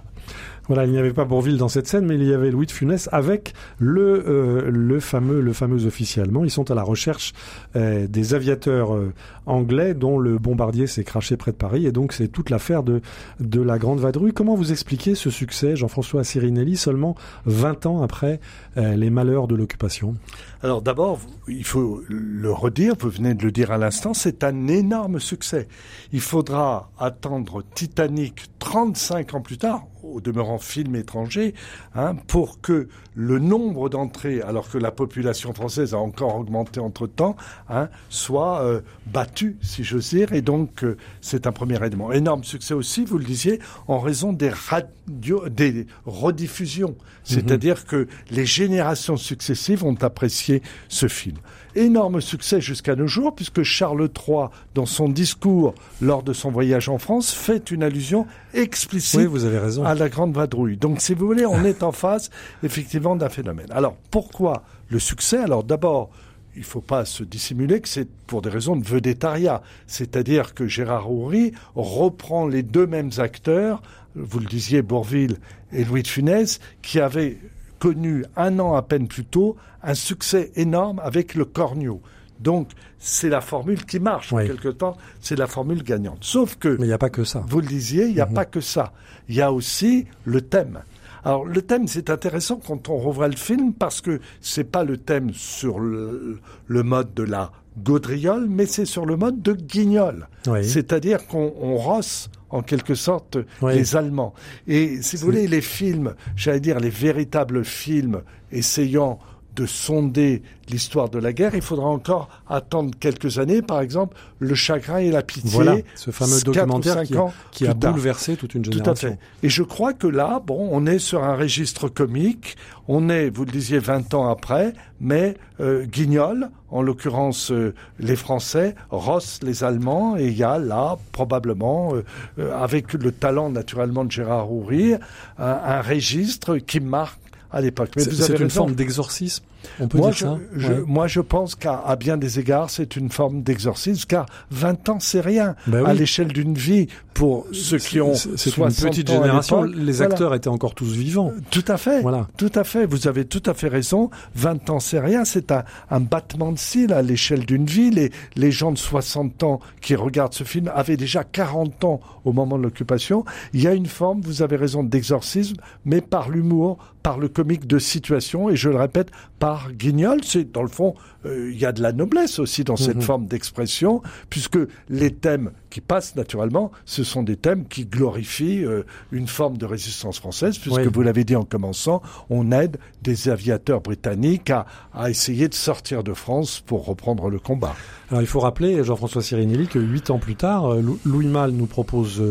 [0.72, 2.72] Voilà, il n'y avait pas Bourville dans cette scène, mais il y avait Louis de
[2.72, 5.52] Funès avec le, euh, fameux, le
[5.86, 6.46] officier allemand.
[6.46, 7.34] Ils sont à la recherche
[7.76, 9.12] euh, des aviateurs euh,
[9.46, 11.86] anglais dont le bombardier s'est craché près de Paris.
[11.86, 13.02] Et donc, c'est toute l'affaire de,
[13.42, 14.32] de la Grande Vadrouille.
[14.32, 18.40] Comment vous expliquez ce succès, Jean-François Sirinelli, seulement 20 ans après
[18.78, 20.16] les malheurs de l'occupation?
[20.64, 24.68] Alors d'abord, il faut le redire, vous venez de le dire à l'instant, c'est un
[24.68, 25.68] énorme succès.
[26.14, 31.54] Il faudra attendre Titanic 35 ans plus tard, au demeurant film étranger,
[31.96, 37.36] hein, pour que le nombre d'entrées, alors que la population française a encore augmenté entre-temps,
[37.70, 40.34] hein, soit euh, battu, si j'ose dire.
[40.34, 42.12] Et donc, euh, c'est un premier élément.
[42.12, 46.92] Énorme succès aussi, vous le disiez, en raison des, radio, des rediffusions.
[46.92, 46.96] Mhm.
[47.24, 51.38] C'est-à-dire que les générations successives ont apprécié ce film
[51.76, 56.90] énorme succès jusqu'à nos jours, puisque Charles III, dans son discours lors de son voyage
[56.90, 59.84] en France, fait une allusion explicite vous avez raison.
[59.86, 60.78] à la Grande Vadrouille.
[60.78, 62.30] Donc, si vous voulez, on est en face,
[62.64, 63.68] effectivement, d'un phénomène.
[63.72, 65.38] Alors, pourquoi le succès?
[65.38, 66.10] Alors, d'abord,
[66.56, 69.62] il ne faut pas se dissimuler que c'est pour des raisons de vedettariat.
[69.88, 73.82] C'est-à-dire que Gérard Houry reprend les deux mêmes acteurs,
[74.16, 75.38] vous le disiez, Bourville
[75.72, 77.38] et Louis de Funès, qui avaient
[77.82, 82.00] connu un an à peine plus tôt un succès énorme avec le Cornio.
[82.40, 84.32] Donc, c'est la formule qui marche.
[84.32, 86.20] En quelque temps, c'est la formule gagnante.
[86.22, 86.70] Sauf que.
[86.70, 87.44] Mais il n'y a pas que ça.
[87.48, 88.34] Vous le disiez, il n'y a mhm.
[88.36, 88.94] pas que ça.
[89.30, 90.82] Il y a aussi le thème.
[91.24, 94.98] Alors, le thème, c'est intéressant quand on revoit le film parce que c'est pas le
[94.98, 100.28] thème sur le, mode de la gaudriole, mais c'est sur le mode de guignol.
[100.64, 104.34] C'est-à-dire qu'on rosse en quelque sorte les Allemands.
[104.68, 109.20] Et si vous voulez, les films, j'allais dire les véritables films essayant
[109.56, 114.56] de sonder l'histoire de la guerre, il faudra encore attendre quelques années, par exemple, Le
[114.56, 115.50] chagrin et la pitié.
[115.52, 117.04] Voilà, ce fameux documentaire
[117.52, 118.84] qui, a, bouleversé toute une génération.
[118.86, 119.20] Tout à fait.
[119.44, 122.56] Et je crois que là, bon, on est sur un registre comique,
[122.88, 128.16] on est, vous le disiez, 20 ans après, mais euh, Guignol, en l'occurrence euh, les
[128.16, 131.94] Français, Ross les Allemands, et il y a là, probablement,
[132.40, 134.96] euh, avec le talent naturellement de Gérard Houry,
[135.38, 137.20] un registre qui marque
[137.52, 137.92] à l'époque.
[137.98, 139.44] C'est une forme d'exorcisme
[139.80, 142.96] on peut moi, dire je, ça je, Moi, je pense qu'à bien des égards, c'est
[142.96, 147.78] une forme d'exorcisme, car 20 ans, c'est rien ben à l'échelle d'une vie pour ceux
[147.78, 149.64] qui ont C'est une petite génération.
[149.64, 151.32] Les acteurs étaient encore tous vivants.
[151.50, 152.02] Tout à fait.
[152.02, 152.28] Voilà.
[152.38, 152.86] Tout à fait.
[152.86, 154.10] Vous avez tout à fait raison.
[154.36, 155.26] 20 ans, c'est rien.
[155.26, 157.92] C'est un, un, battement de cils à l'échelle d'une vie.
[157.92, 162.34] Les, les gens de 60 ans qui regardent ce film avaient déjà 40 ans au
[162.34, 163.26] moment de l'occupation.
[163.54, 167.68] Il y a une forme, vous avez raison, d'exorcisme, mais par l'humour, par le comique
[167.68, 169.10] de situation, et je le répète,
[169.42, 170.24] par Guignol.
[170.24, 170.94] C'est dans le fond,
[171.26, 173.02] il y a de la noblesse aussi dans cette mhm.
[173.02, 174.58] forme d'expression, puisque
[174.90, 179.66] les thèmes qui passent naturellement, ce sont des thèmes qui glorifient euh, une forme de
[179.66, 185.10] résistance française, puisque vous l'avez dit en commençant, on aide des aviateurs britanniques à, à,
[185.10, 187.76] essayer de sortir de France pour reprendre le combat.
[188.10, 191.68] Alors il faut rappeler, Jean-François Sirinelli, que huit ans plus tard, euh, Louis Malle nous
[191.68, 192.22] propose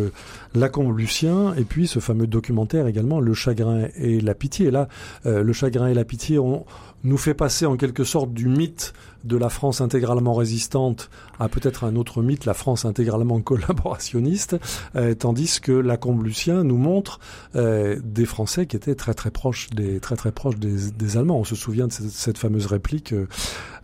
[0.55, 4.67] Lacombe Lucien et puis ce fameux documentaire également, Le chagrin et la pitié.
[4.67, 4.89] Et là,
[5.25, 6.67] Le chagrin et la pitié, on
[7.03, 8.80] nous fait passer en quelque sorte du mythe
[9.25, 14.57] de la France intégralement résistante à peut-être un autre mythe, la France intégralement collaborationniste,
[14.97, 17.21] euh, tandis que la Lucien nous montre
[17.55, 21.39] euh, des Français qui étaient très très proches des très très proches des, Allemands.
[21.39, 23.27] On se souvient de cette, fameuse réplique euh,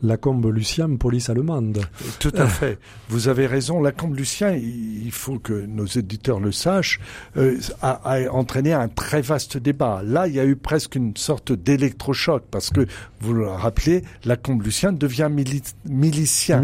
[0.02, 1.80] la Combe Luciam police allemande.
[2.18, 2.78] Tout à fait.
[3.08, 3.82] Vous avez raison.
[3.82, 7.00] La Combe Lucien, il faut que nos éditeurs le sachent,
[7.36, 10.02] a, a, entraîné un très vaste débat.
[10.04, 12.86] Là, il y a eu presque une sorte d'électrochoc parce que
[13.20, 16.60] vous le rappelez, la Combe Lucien devient milicien.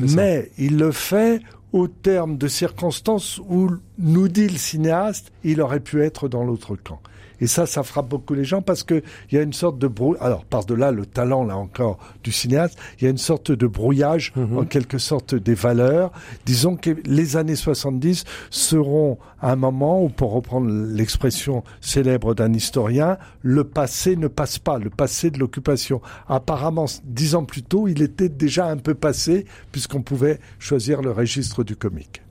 [0.00, 1.40] Mais il le fait
[1.72, 6.76] au terme de circonstances où, nous dit le cinéaste, il aurait pu être dans l'autre
[6.76, 7.00] camp.
[7.40, 9.86] Et ça, ça frappe beaucoup les gens parce que il y a une sorte de
[9.86, 10.22] brouillage.
[10.22, 14.32] Alors, par-delà le talent, là encore, du cinéaste, il y a une sorte de brouillage,
[14.36, 14.58] mhm.
[14.58, 16.12] en quelque sorte, des valeurs.
[16.44, 23.18] Disons que les années 70 seront un moment où, pour reprendre l'expression célèbre d'un historien,
[23.42, 26.00] le passé ne passe pas, le passé de l'occupation.
[26.28, 31.10] Apparemment, dix ans plus tôt, il était déjà un peu passé, puisqu'on pouvait choisir le
[31.10, 32.22] registre du comique.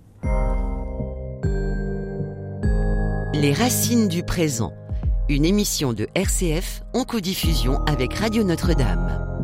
[3.33, 4.71] Les racines du présent
[5.27, 9.34] une émission de RCF en codiffusion avec Radio Notre-Dame.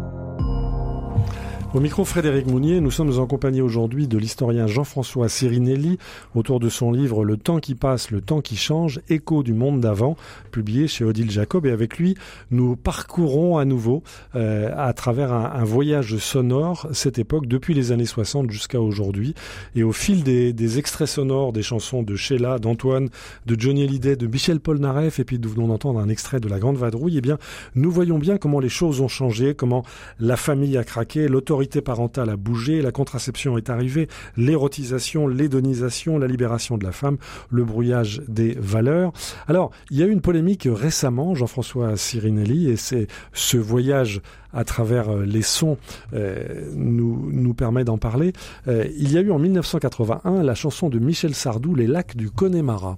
[1.73, 5.97] Au micro Frédéric Mounier, nous sommes en compagnie aujourd'hui de l'historien Jean-François Sirinelli
[6.35, 9.79] autour de son livre Le temps qui passe, le temps qui change, écho du monde
[9.79, 10.17] d'avant,
[10.51, 11.65] publié chez Odile Jacob.
[11.65, 12.17] Et avec lui,
[12.49, 14.03] nous parcourons à nouveau
[14.35, 19.33] euh, à travers un, voyage sonore cette époque depuis les années 60 jusqu'à aujourd'hui.
[19.73, 23.07] Et au fil des, extraits sonores des chansons de Sheila, d'Antoine,
[23.45, 26.59] de Johnny Hallyday, de Michel Polnareff, et puis nous venons d'entendre un extrait de La
[26.59, 27.37] Grande Vadrouille, eh bien,
[27.75, 29.85] nous voyons bien comment les choses ont changé, comment
[30.19, 36.17] la famille a craqué, l'autorité l'autorité parentale a bougé, la contraception est arrivée, l'érotisation, l'hédonisation,
[36.17, 37.17] la libération de la femme,
[37.51, 39.13] le brouillage des valeurs.
[39.47, 44.21] Alors, il y a eu une polémique récemment, Jean-François Sirinelli, et c'est ce voyage
[44.53, 45.77] à travers euh, les sons
[46.13, 48.33] euh, nous, nous permet d'en parler.
[48.67, 52.29] Euh, il y a eu en 1981 la chanson de Michel Sardou, Les lacs du
[52.29, 52.97] Connemara.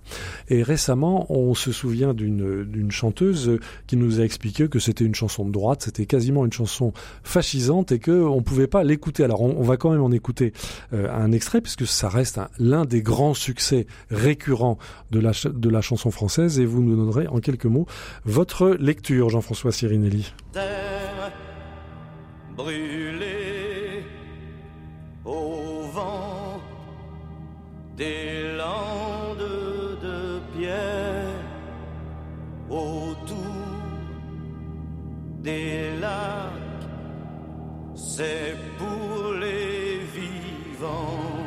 [0.50, 5.46] Et récemment, on se souvient d'une chanteuse qui nous a expliqué que c'était une chanson
[5.46, 9.24] de droite, c'était quasiment une chanson fascisante et qu'on ne pouvait pas l'écouter.
[9.24, 10.54] Alors on, va quand même en écouter
[10.92, 14.78] un extrait puisque ça reste l'un des grands succès récurrents
[15.12, 17.86] de la, de la chanson française et vous nous donnerez en quelques mots
[18.26, 20.34] votre lecture, Jean-François Sirinelli
[22.56, 24.06] brûlé
[25.26, 26.60] au vent
[27.96, 29.50] des landes
[30.02, 31.40] de pierre
[32.70, 33.38] autour
[35.42, 36.88] des lacs,
[37.96, 41.44] c'est pour les vivants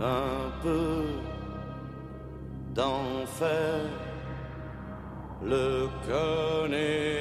[0.00, 1.04] un peu
[2.74, 3.80] d'enfer.
[5.42, 7.20] Le Connemara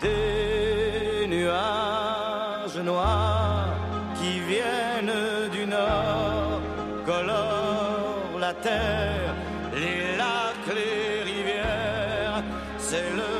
[0.00, 3.74] des nuages noirs
[4.18, 6.60] qui viennent du nord
[7.06, 9.34] colorent la terre,
[9.74, 12.42] les lacs, les rivières,
[12.78, 13.32] c'est le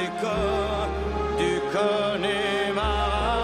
[0.00, 0.88] décor
[1.38, 3.42] du Connemara.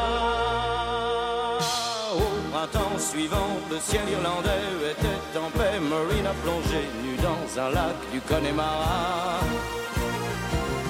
[2.15, 7.71] Au printemps suivant, le ciel irlandais était en paix, Marine a plongé nu dans un
[7.71, 9.41] lac du Connemara.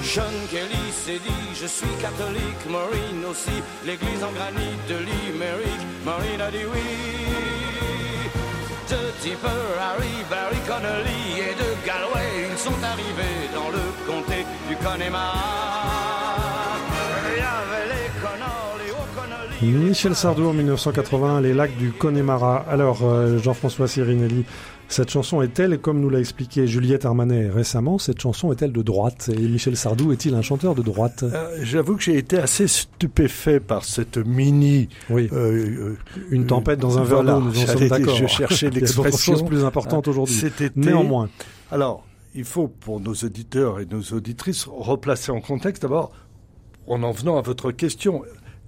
[0.09, 5.81] Sean Kelly s'est dit Je suis catholique, Maureen aussi, l'église en granit de Limerick.
[6.03, 6.81] Maureen a dit oui.
[8.89, 14.75] De Tipper, Harry, Barry Connolly et de Galway, ils sont arrivés dans le comté du
[14.77, 15.69] Connemara.
[19.61, 22.65] Il les Michel Sardou en 1980, les lacs du Connemara.
[22.69, 24.45] Alors, euh, Jean-François Sirinelli,
[24.89, 29.29] cette chanson est-elle, comme nous l'a expliqué Juliette Armanet récemment, cette chanson est-elle de droite
[29.31, 31.23] Et Michel Sardou est-il un chanteur de droite?
[31.23, 34.89] Euh, J'avoue que j'ai été assez stupéfait par cette mini...
[35.11, 35.95] Oui, euh,
[36.31, 38.15] une tempête dans un verre d'eau, nous en sommes d'accord.
[38.15, 39.33] Je cherchais l'expression.
[39.33, 40.41] chose plus importante aujourd'hui.
[40.75, 41.29] Néanmoins.
[41.71, 46.11] Alors, il faut, pour nos auditeurs et nos auditrices, replacer en contexte d'abord,
[46.87, 48.23] en en venant à votre question,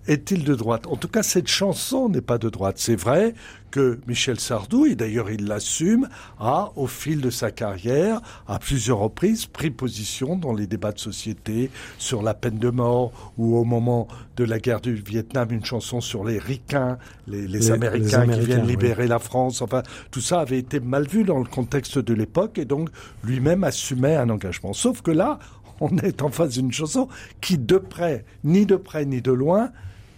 [0.08, 0.88] est-il de droite?
[0.88, 2.76] En tout cas, cette chanson n'est pas de droite.
[2.78, 3.34] C'est vrai
[3.72, 6.10] que Michel Sardou, et d'ailleurs il l'assume,
[6.40, 11.00] a, au fil de sa carrière, à plusieurs reprises, pris position dans les débats de
[11.00, 15.64] société sur la peine de mort ou au moment de la guerre du Vietnam, une
[15.64, 19.62] chanson sur les ricains, les, Américains, qui viennent libérer la France.
[19.62, 22.90] Enfin, tout ça avait été mal vu dans le contexte de l'époque et donc
[23.24, 24.74] lui-même assumait un engagement.
[24.74, 25.40] Sauf que là,
[25.80, 27.08] on est en face d'une chanson
[27.42, 29.72] qui, de près, ni de près ni de loin,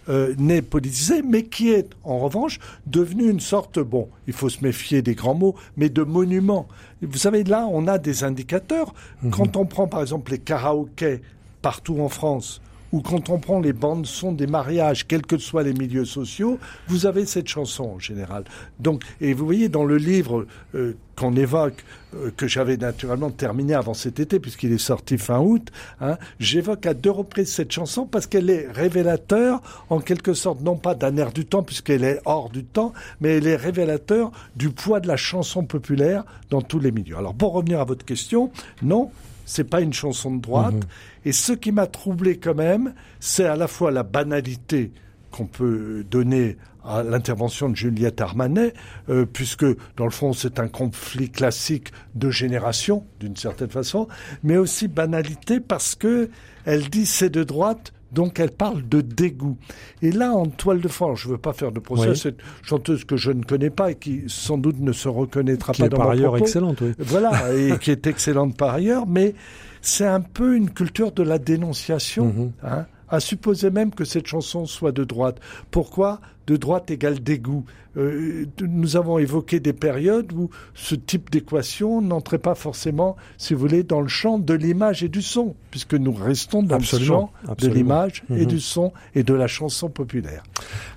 [0.08, 4.62] euh, n'est politisé, mais qui est en revanche devenu une sorte, bon, il faut se
[4.62, 6.66] méfier des grands mots, mais de monument.
[7.02, 8.94] Vous savez, là, on a des indicateurs.
[9.22, 9.30] Mhm.
[9.30, 11.20] Quand on prend par exemple les karaokés
[11.62, 12.60] partout en France,
[12.94, 16.60] ou quand on prend les bandes son des mariages, quels que soient les milieux sociaux,
[16.86, 18.44] vous avez cette chanson en général.
[18.78, 23.74] Donc, et vous voyez dans le livre euh, qu'on évoque, euh, que j'avais naturellement terminé
[23.74, 28.06] avant cet été puisqu'il est sorti fin août, hein, j'évoque à deux reprises cette chanson
[28.06, 32.20] parce qu'elle est révélateur, en quelque sorte, non pas d'un air du temps puisqu'elle est
[32.26, 36.78] hors du temps, mais elle est révélateur du poids de la chanson populaire dans tous
[36.78, 37.16] les milieux.
[37.16, 38.52] Alors pour revenir à votre question,
[38.84, 39.10] non,
[39.44, 40.74] c'est pas une chanson de droite.
[40.74, 40.82] Mhm.
[41.24, 44.92] Et ce qui m'a troublé quand même, c'est à la fois la banalité
[45.30, 48.74] qu'on peut donner à l'intervention de Juliette Armanet,
[49.08, 49.64] euh, puisque
[49.96, 54.06] dans le fond c'est un conflit classique de génération, d'une certaine façon,
[54.42, 56.28] mais aussi banalité parce que
[56.66, 59.58] elle dit c'est de droite, donc elle parle de dégoût.
[60.02, 63.04] Et là, en toile de fond, je ne veux pas faire de procès, cette chanteuse
[63.04, 65.90] que je ne connais pas et qui sans doute ne se reconnaîtra qui pas est
[65.90, 66.92] dans par ailleurs excellente, oui.
[66.98, 69.34] Voilà, et qui est excellente par ailleurs, mais
[69.82, 72.26] c'est un peu une culture de la dénonciation.
[72.26, 72.52] Mhm.
[72.62, 75.38] hein, à supposer même que cette chanson soit de droite.
[75.70, 77.64] Pourquoi de droite égale dégoût?
[77.96, 83.60] Euh, nous avons évoqué des périodes où ce type d'équation n'entrait pas forcément, si vous
[83.60, 87.30] voulez, dans le champ de l'image et du son, puisque nous restons dans le champ
[87.58, 88.46] de l'image et mhm.
[88.46, 90.42] du son et de la chanson populaire.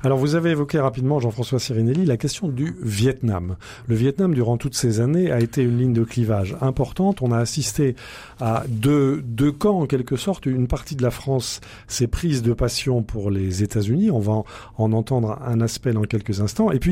[0.04, 3.58] Alors vous avez évoqué rapidement, Jean-François Sirinelli, la question du Vietnam.
[3.88, 7.22] Le Vietnam, durant toutes ces années, a été une ligne de clivage importante.
[7.22, 7.96] On a assisté
[8.40, 10.46] à deux, deux camps, en quelque sorte.
[10.46, 14.12] Une partie de la France s'est prise de passion pour les États-Unis.
[14.12, 14.44] On va
[14.78, 16.72] en entendre un aspect dans quelques instants.
[16.72, 16.87] Et puis,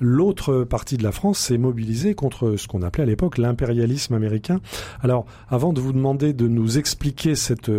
[0.00, 4.60] l'autre partie de la France s'est mobilisée contre ce qu'on appelait à l'époque l'impérialisme américain.
[5.02, 7.70] Alors, avant de vous demander de nous expliquer cette,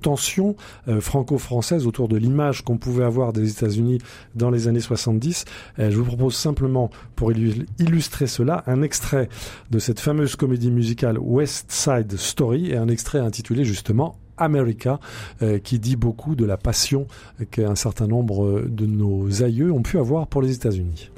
[0.00, 0.56] tension
[0.88, 3.98] euh, franco-française autour de l'image qu'on pouvait avoir des États-Unis
[4.34, 5.44] dans les années 70,
[5.78, 9.28] euh, je vous propose simplement, pour illustrer cela, un extrait
[9.70, 15.00] de cette fameuse comédie musicale West Side Story et un extrait intitulé justement America,
[15.42, 17.06] euh, qui dit beaucoup de la passion
[17.50, 21.10] qu'un certain nombre de nos aïeux ont pu avoir pour les États-Unis.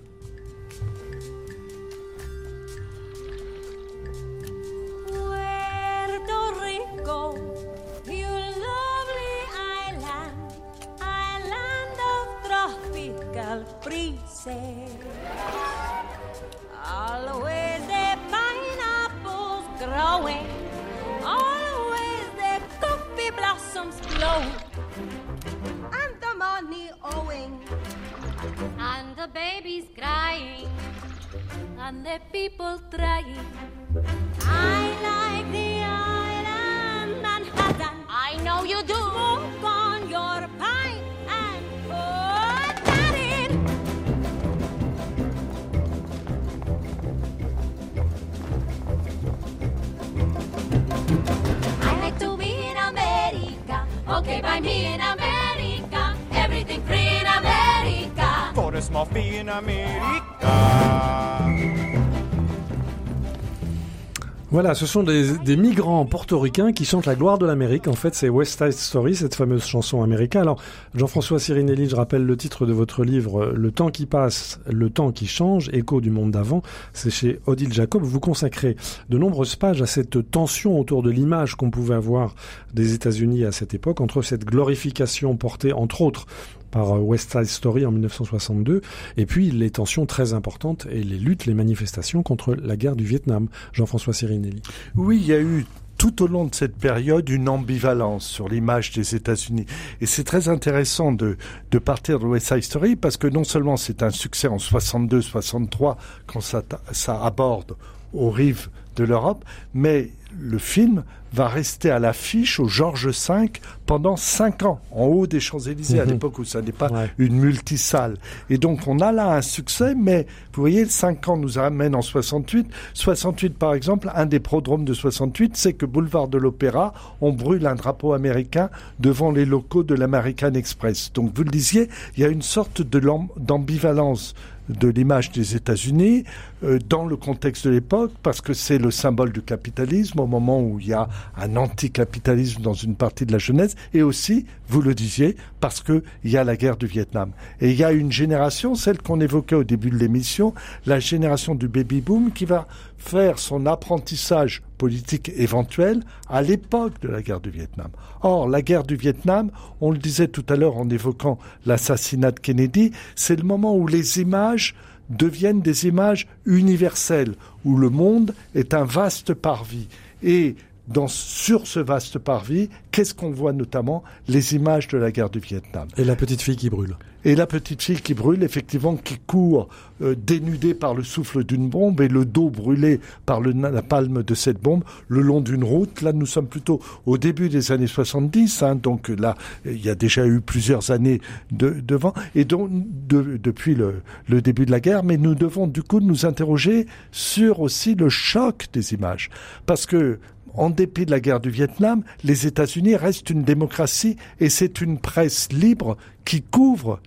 [64.61, 67.88] Voilà, ce sont des, des, migrants portoricains qui chantent la gloire de l'Amérique.
[67.88, 70.42] En fait, c'est West Side Story, cette fameuse chanson américaine.
[70.42, 70.61] Alors,
[70.94, 75.12] Jean-François Sirinelli, je rappelle le titre de votre livre, Le temps qui passe, le temps
[75.12, 76.61] qui change, écho du monde d'avant.
[76.92, 78.02] C'est chez Odile Jacob.
[78.02, 78.76] Vous consacrez
[79.08, 82.34] de nombreuses pages à cette tension autour de l'image qu'on pouvait avoir
[82.74, 86.26] des États-Unis à cette époque, entre cette glorification portée, entre autres,
[86.70, 88.80] par euh, West Side Story en 1962,
[89.16, 93.04] et puis les tensions très importantes et les luttes, les manifestations contre la guerre du
[93.04, 93.48] Vietnam.
[93.72, 94.62] Jean-François Sirinelli.
[94.96, 95.66] Oui, il y a eu
[96.00, 99.66] tout au long de cette période une ambivalence sur l'image des États-Unis.
[100.00, 101.36] Et c'est très intéressant de,
[101.70, 105.96] de partir de West Side Story parce que non seulement c'est un succès en 62-63
[106.26, 106.62] quand ça,
[106.92, 107.76] ça aborde
[108.14, 108.70] aux rives
[109.01, 113.51] de l'Europe, mais le film va rester à l'affiche au Georges V
[113.86, 116.12] pendant cinq ans, en haut des Champs-Élysées, à mhm.
[116.12, 118.16] l'époque où ça n'est pas une multisalle.
[118.51, 122.03] Et donc on a là un succès, mais vous voyez, cinq ans nous amènent en
[122.03, 122.68] 68.
[122.94, 127.66] 68, par exemple, un des prodromes de 68, c'est que boulevard de l'Opéra, on brûle
[127.66, 131.11] un drapeau américain devant les locaux de l'American Express.
[131.14, 134.34] Donc vous le disiez, il y a une sorte d'ambivalence
[134.72, 136.24] de l'image des États-Unis
[136.62, 140.60] euh, dans le contexte de l'époque, parce que c'est le symbole du capitalisme au moment
[140.60, 144.82] où il y a un anticapitalisme dans une partie de la jeunesse, et aussi, vous
[144.82, 147.32] le disiez, parce qu'il y a la guerre du Vietnam.
[147.60, 150.54] Et il y a une génération, celle qu'on évoquait au début de l'émission,
[150.86, 152.66] la génération du baby-boom, qui va
[153.01, 157.88] faire son apprentissage politique éventuel à l'époque de la guerre du Vietnam.
[158.22, 162.40] Or, la guerre du Vietnam, on le disait tout à l'heure en évoquant l'assassinat de
[162.40, 164.74] Kennedy, c'est le moment où les images
[165.09, 167.34] deviennent des images universelles,
[167.64, 169.88] où le monde est un vaste parvis.
[170.22, 170.55] Et
[170.91, 174.03] dans, sur ce vaste parvis, qu'est-ce qu'on voit notamment?
[174.28, 175.88] Les images de la guerre du Vietnam.
[175.97, 176.97] Et la petite fille qui brûle.
[177.24, 179.68] Et la petite fille qui brûle, effectivement, qui court
[180.01, 184.22] euh, dénudée par le souffle d'une bombe et le dos brûlé par le, la palme
[184.22, 186.01] de cette bombe le long d'une route.
[186.01, 189.36] Là, nous sommes plutôt au début des années 70, hein, donc là,
[189.66, 191.20] il y a déjà eu plusieurs années
[191.53, 195.66] de, devant, et donc de, depuis le, le début de la guerre, mais nous devons
[195.66, 199.28] du coup nous interroger sur aussi le choc des images,
[199.66, 200.18] parce que
[200.55, 204.98] en dépit de la guerre du Vietnam, les États-Unis restent une démocratie et c'est une
[204.98, 207.01] presse libre qui couvre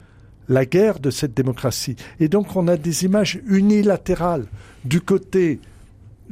[0.50, 1.96] la guerre de cette démocratie.
[2.20, 4.46] Et donc on a des images unilatérales.
[4.86, 5.60] Du côté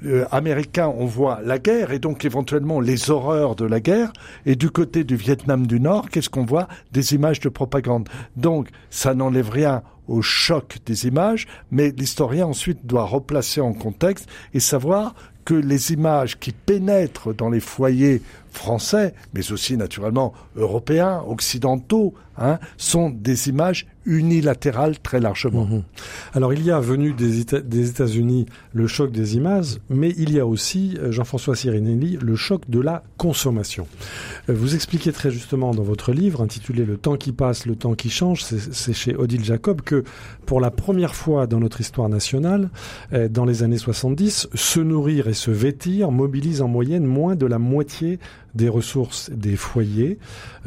[0.04, 4.12] euh, américain, on voit la guerre et donc éventuellement les horreurs de la guerre.
[4.46, 6.68] Et du côté du Vietnam du Nord, qu'est-ce qu'on voit?
[6.92, 8.10] Des images de propagande.
[8.36, 14.28] Donc ça n'enlève rien au choc des images, mais l'historien ensuite doit replacer en contexte
[14.54, 15.14] et savoir
[15.46, 18.22] que les images qui pénètrent dans les foyers
[18.52, 25.66] français, mais aussi naturellement européens, occidentaux, hein, sont des images unilatérales très largement.
[25.66, 25.84] Mhm.
[26.34, 30.40] Alors il y a venu des, des États-Unis le choc des images, mais il y
[30.40, 33.88] a aussi, euh, Jean-François Sirinelli, le choc de la consommation.
[34.50, 37.96] Euh, vous expliquez très justement dans votre livre, intitulé Le temps qui passe, le temps
[37.96, 40.04] qui change, c'est chez Odile Jacob, que
[40.46, 42.70] pour la première fois dans notre histoire nationale,
[43.14, 47.46] euh, dans les années 70, se nourrir et se vêtir mobilise en moyenne moins de
[47.46, 48.20] la moitié
[48.56, 50.18] des ressources des foyers.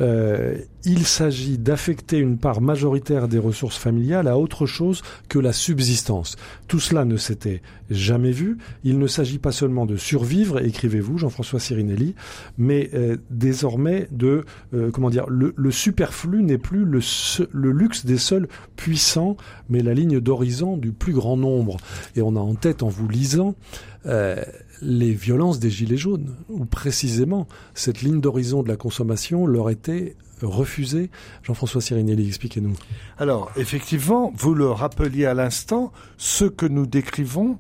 [0.01, 0.57] Euh,
[0.87, 6.37] il s'agit d'affecter une part majoritaire des ressources familiales à autre chose que la subsistance.
[6.68, 8.59] Tout cela ne s'était jamais vu.
[8.82, 12.14] Il ne s'agit pas seulement de survivre, écrivez-vous, Jean-François Sirinelli,
[12.59, 17.01] mais euh, désormais de, euh, comment dire, le, superflu n'est plus le,
[17.53, 19.37] le, luxe des seuls puissants,
[19.70, 21.78] mais la ligne d'horizon du plus grand nombre.
[22.14, 23.55] Et on a en tête, en vous lisant,
[24.82, 30.16] les violences des Gilets jaunes, où précisément cette ligne d'horizon de la consommation leur était
[30.42, 31.10] refusée.
[31.42, 32.74] Jean-François Sirinelli, expliquez-nous.
[33.18, 37.58] Alors, effectivement, vous le rappeliez à l'instant, ce que nous décrivons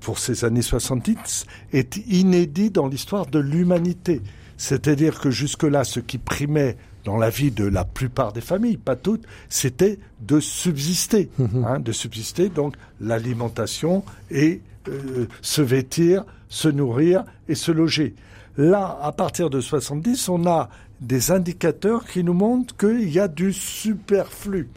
[0.00, 4.22] pour ces années 70 est inédit dans l'histoire de l'humanité.
[4.56, 8.96] C'est-à-dire que jusque-là, ce qui primait dans la vie de la plupart des familles, pas
[8.96, 11.64] toutes, c'était de subsister, mhm.
[11.64, 14.60] hein, de subsister, donc l'alimentation et
[14.90, 18.14] euh, se vêtir, se nourrir et se loger.
[18.56, 20.68] Là, à partir de 70, on a
[21.00, 24.68] des indicateurs qui nous montrent qu'il y a du superflu.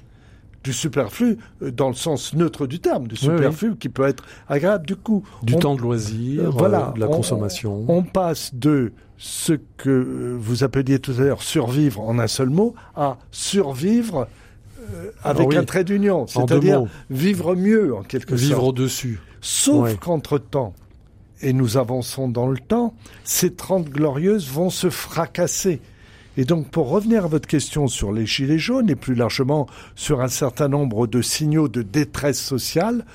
[0.63, 4.85] Du superflu euh, dans le sens neutre du terme, du superflu qui peut être agréable
[4.85, 5.23] du coup.
[5.41, 7.83] Du temps de loisir, euh, voilà, de la consommation.
[7.87, 12.75] On, passe de ce que vous appeliez tout à l'heure survivre en un seul mot
[12.95, 14.27] à survivre
[15.23, 18.41] avec ah un trait d'union, c'est-à-dire vivre mieux en quelque sorte.
[18.41, 19.19] Vivre au-dessus.
[19.43, 20.73] Sauf qu'entre-temps,
[21.41, 22.93] et nous avançons dans le temps,
[23.25, 25.81] ces trente glorieuses vont se fracasser.
[26.37, 30.21] Et donc, pour revenir à votre question sur les gilets jaunes et plus largement sur
[30.21, 33.05] un certain nombre de signaux de détresse sociale,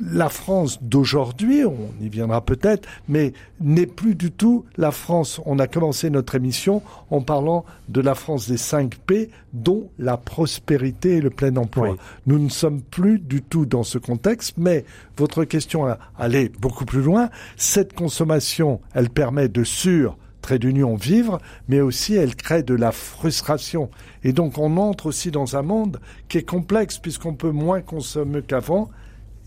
[0.00, 5.40] la France d'aujourd'hui, on y viendra peut-être, mais n'est plus du tout la France.
[5.46, 10.16] On a commencé notre émission en parlant de la France des 5 P, dont la
[10.16, 11.96] prospérité et le plein emploi.
[12.26, 14.84] Nous ne sommes plus du tout dans ce contexte, mais
[15.16, 15.86] votre question
[16.18, 17.28] allait beaucoup plus loin.
[17.56, 21.38] Cette consommation, elle permet de sur trait d'union vivre,
[21.68, 23.90] mais aussi elle crée de la frustration.
[24.24, 28.40] Et donc on entre aussi dans un monde qui est complexe puisqu'on peut moins consommer
[28.40, 28.88] qu'avant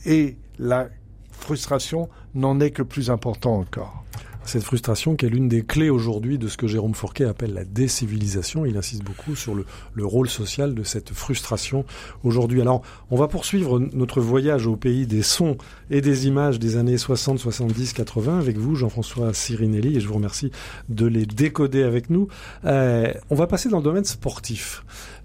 [0.06, 0.90] et la
[1.32, 4.04] frustration n'en est que plus important encore.
[4.46, 7.64] Cette frustration qui est l'une des clés aujourd'hui de ce que Jérôme Fourquet appelle la
[7.64, 8.66] décivilisation.
[8.66, 9.66] Il insiste beaucoup sur le,
[10.06, 11.86] rôle social de cette frustration
[12.24, 12.60] aujourd'hui.
[12.62, 15.58] Alors, on va poursuivre notre voyage au pays des sons
[15.90, 20.16] et des images des années 60, 70, 80 avec vous, Jean-François Sirinelli, et je vous
[20.16, 20.52] remercie
[20.90, 22.28] de les décoder avec nous.
[22.66, 24.84] Euh, on va passer dans le domaine sportif.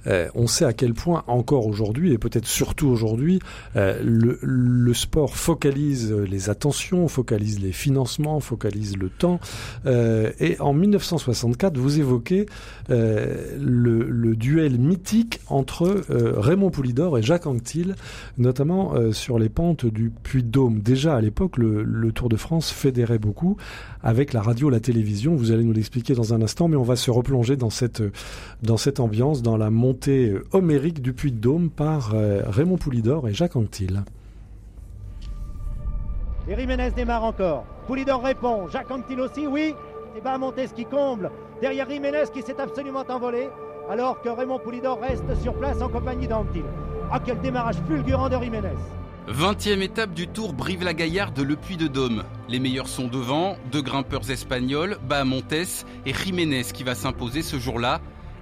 [0.08, 3.40] Euh, on sait à quel point encore aujourd'hui, et peut-être surtout aujourd'hui,
[3.76, 9.38] euh, le, sport focalise les attentions, focalise les financements, focalise le temps.
[9.86, 12.46] Euh, et en 1964, vous évoquez
[12.88, 17.94] le, duel mythique entre Raymond Poulidor et Jacques Anquetil,
[18.38, 20.80] notamment sur les pentes du Puy-de-Dôme.
[20.80, 23.56] Déjà à l'époque, le, le Tour de France fédérait beaucoup
[24.02, 25.34] avec la radio, la télévision.
[25.34, 28.02] Vous allez nous l'expliquer dans un instant, mais on va se replonger dans cette,
[28.62, 29.97] dans cette ambiance, dans la montée
[30.52, 34.04] homérique du Puy-de-Dôme par euh, Raymond Poulidor et Jacques Anquetil.
[36.48, 37.64] Et Jiménez démarre encore.
[37.86, 38.68] Poulidor répond.
[38.68, 39.74] Jacques Anquetil aussi, oui.
[40.16, 40.38] Et bien
[40.74, 41.30] qui comble.
[41.60, 43.48] Derrière Jiménez qui s'est absolument envolé.
[43.90, 46.64] Alors que Raymond Poulidor reste sur place en compagnie d'Anquetil.
[47.10, 48.76] Ah, quel démarrage fulgurant de Jiménez.
[49.28, 52.24] 20e étape du Tour Brive-la-Gaillarde Le Puy de Dôme.
[52.48, 58.00] Les meilleurs sont devant, deux grimpeurs espagnols, Bahamontes et Jiménez qui va s'imposer ce jour-là.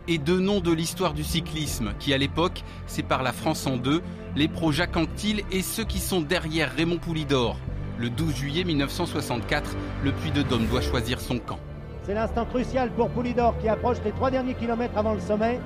[0.08, 4.02] Et deux noms de l'histoire du cyclisme qui à l'époque séparent la France en deux,
[4.36, 7.56] les pros Jacques Anquetil et ceux qui sont derrière Raymond Poulidor.
[7.98, 11.58] Le 12 juillet 1964, le Puy de Dôme doit choisir son camp.
[12.04, 15.58] C'est l'instant crucial pour Poulidor qui approche les trois derniers kilomètres avant le sommet.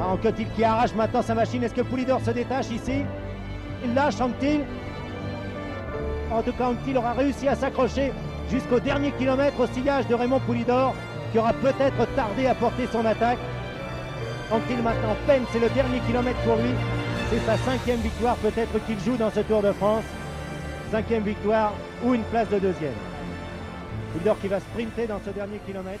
[0.00, 1.64] Ah, Anquetil qui arrache maintenant sa machine?
[1.64, 3.02] Est-ce que Poulidor se détache ici?
[3.84, 4.60] Il lâche Anctil.
[6.30, 8.12] En tout cas, Anctil aura réussi à s'accrocher
[8.52, 10.94] jusqu'au dernier kilomètre au sillage de Raymond Poulidor,
[11.36, 13.36] qui aura peut-être tardé à porter son attaque.
[14.50, 16.70] Anctil maintenant peine, c'est le dernier kilomètre pour lui.
[17.28, 20.04] C'est sa cinquième victoire peut-être qu'il joue dans ce Tour de France.
[20.90, 22.94] Cinquième victoire ou une place de deuxième.
[24.12, 26.00] Poulidor qui va sprinter dans ce dernier kilomètre.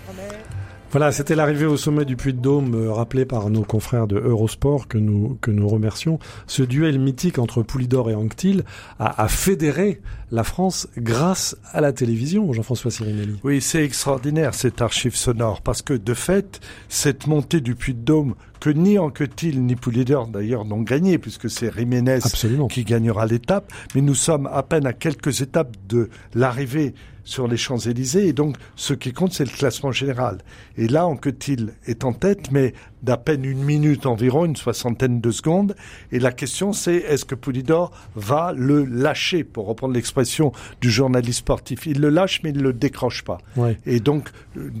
[0.90, 4.18] Voilà, c'était l'arrivée au sommet du Puy de Dôme, euh, rappelé par nos confrères de
[4.18, 6.18] Eurosport que nous remercions.
[6.46, 8.64] Ce duel mythique entre Poulidor et Anctil
[8.98, 10.00] a fédéré
[10.30, 13.38] la France grâce à la télévision, Jean-François Sirinelli.
[13.44, 18.70] Oui, c'est extraordinaire cette archive sonore parce que de fait, cette montée du Puy-de-Dôme que
[18.70, 22.18] ni Anquetil ni Poulidor d'ailleurs n'ont gagné puisque c'est Jiménez
[22.70, 26.94] qui gagnera l'étape, mais nous sommes à peine à quelques étapes de l'arrivée
[27.26, 30.38] sur les Champs-Élysées et donc ce qui compte c'est le classement général.
[30.76, 32.72] Et là Anquetil est en tête mais
[33.02, 35.74] d'à peine une minute environ, une soixantaine de secondes
[36.12, 40.15] et la question c'est est-ce que Poulidor va le lâcher pour reprendre l'expression
[40.80, 41.86] du journaliste sportif.
[41.86, 43.38] Il le lâche mais il ne le décroche pas.
[43.84, 44.30] Et donc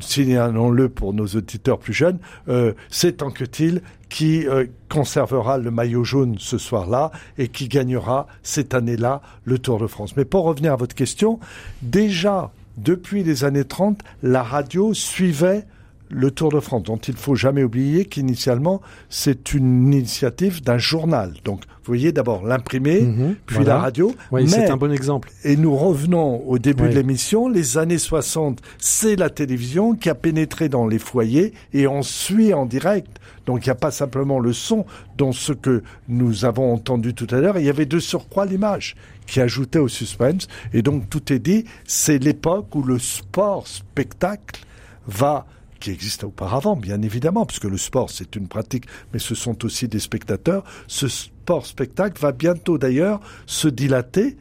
[0.00, 2.18] signalons-le pour nos auditeurs plus jeunes,
[2.48, 8.74] euh, c'est Anquetil qui euh, conservera le maillot jaune ce soir-là et qui gagnera cette
[8.74, 10.16] année-là le Tour de France.
[10.16, 11.40] Mais pour revenir à votre question,
[11.82, 15.64] déjà depuis les années 30, la radio suivait
[16.08, 21.34] le Tour de France, dont il faut jamais oublier qu'initialement, c'est une initiative d'un journal.
[21.44, 23.36] Donc, vous voyez d'abord l'imprimé, mhm.
[23.46, 24.14] puis la radio.
[24.32, 25.30] Oui, c'est un bon exemple.
[25.44, 27.48] Et nous revenons au début de l'émission.
[27.48, 32.52] Les années 60, c'est la télévision qui a pénétré dans les foyers et on suit
[32.54, 33.20] en direct.
[33.46, 34.84] Donc, il n'y a pas simplement le son
[35.16, 37.58] dans ce que nous avons entendu tout à l'heure.
[37.58, 38.96] Il y avait de surcroît l'image
[39.26, 40.48] qui ajoutait au suspense.
[40.72, 41.64] Et donc, tout est dit.
[41.84, 44.60] C'est l'époque où le sport spectacle
[45.06, 45.46] va
[45.80, 49.88] qui existait auparavant, bien évidemment, puisque le sport, c'est une pratique, mais ce sont aussi
[49.88, 50.64] des spectateurs.
[50.86, 54.36] Ce sport-spectacle va bientôt d'ailleurs se dilater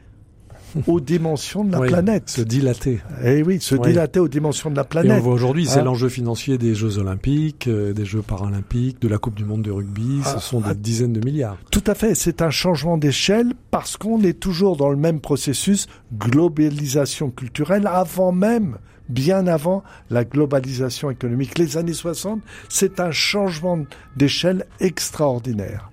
[0.87, 2.29] aux dimensions de la planète.
[2.29, 2.99] Se dilater.
[3.23, 5.11] Eh oui, se dilater aux dimensions de la planète.
[5.11, 9.01] Et on voit aujourd'hui, c'est hein l'enjeu financier des Jeux Olympiques, euh, des Jeux Paralympiques,
[9.01, 10.21] de la Coupe du Monde de rugby.
[10.23, 10.73] ce ah, sont des ah.
[10.73, 11.57] dizaines de milliards.
[11.71, 12.15] Tout à fait.
[12.15, 18.31] C'est un changement d'échelle parce qu'on est toujours dans le même processus globalisation culturelle avant
[18.31, 18.77] même
[19.09, 21.57] bien avant la globalisation économique.
[21.57, 23.79] Les années 60, c'est un changement
[24.15, 25.89] d'échelle extraordinaire.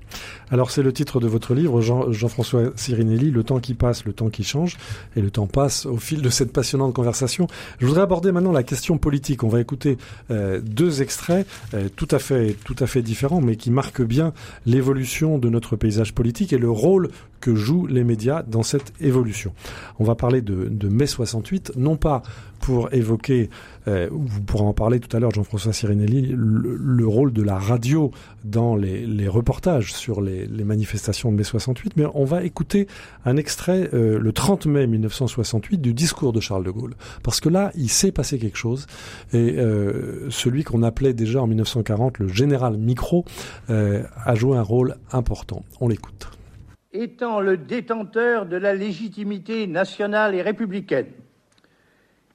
[0.53, 4.29] Alors c'est le titre de votre livre, Jean-François Sirinelli, Le temps qui passe, le temps
[4.29, 4.77] qui change,
[5.17, 7.47] et le temps passe au fil de cette passionnante conversation.
[7.81, 9.45] Je voudrais aborder maintenant la question politique.
[9.45, 9.97] On va écouter
[10.31, 14.35] euh, deux extraits euh, tout à fait tout à fait différents, mais qui marquent bien
[14.67, 17.09] l'évolution de notre paysage politique et le rôle
[17.41, 19.53] que jouent les médias dans cette évolution.
[19.99, 22.23] On va parler de, de mai 68, non pas
[22.63, 23.51] pour évoquer,
[23.89, 28.13] euh, vous pourrez en parler tout à l'heure, Jean-François Sirinelli, le, rôle de la radio
[28.45, 32.87] dans les, les reportages sur les, les, manifestations de mai 68, mais on va écouter
[33.25, 37.49] un extrait euh, le 30 mai 1968 du discours de Charles de Gaulle, parce que
[37.49, 38.87] là, il s'est passé quelque chose,
[39.33, 43.25] et euh, celui qu'on appelait déjà en 1940 le général micro
[43.71, 45.65] euh, a joué un rôle important.
[45.81, 46.31] On l'écoute.
[46.93, 51.07] Étant le détenteur de la légitimité nationale et républicaine,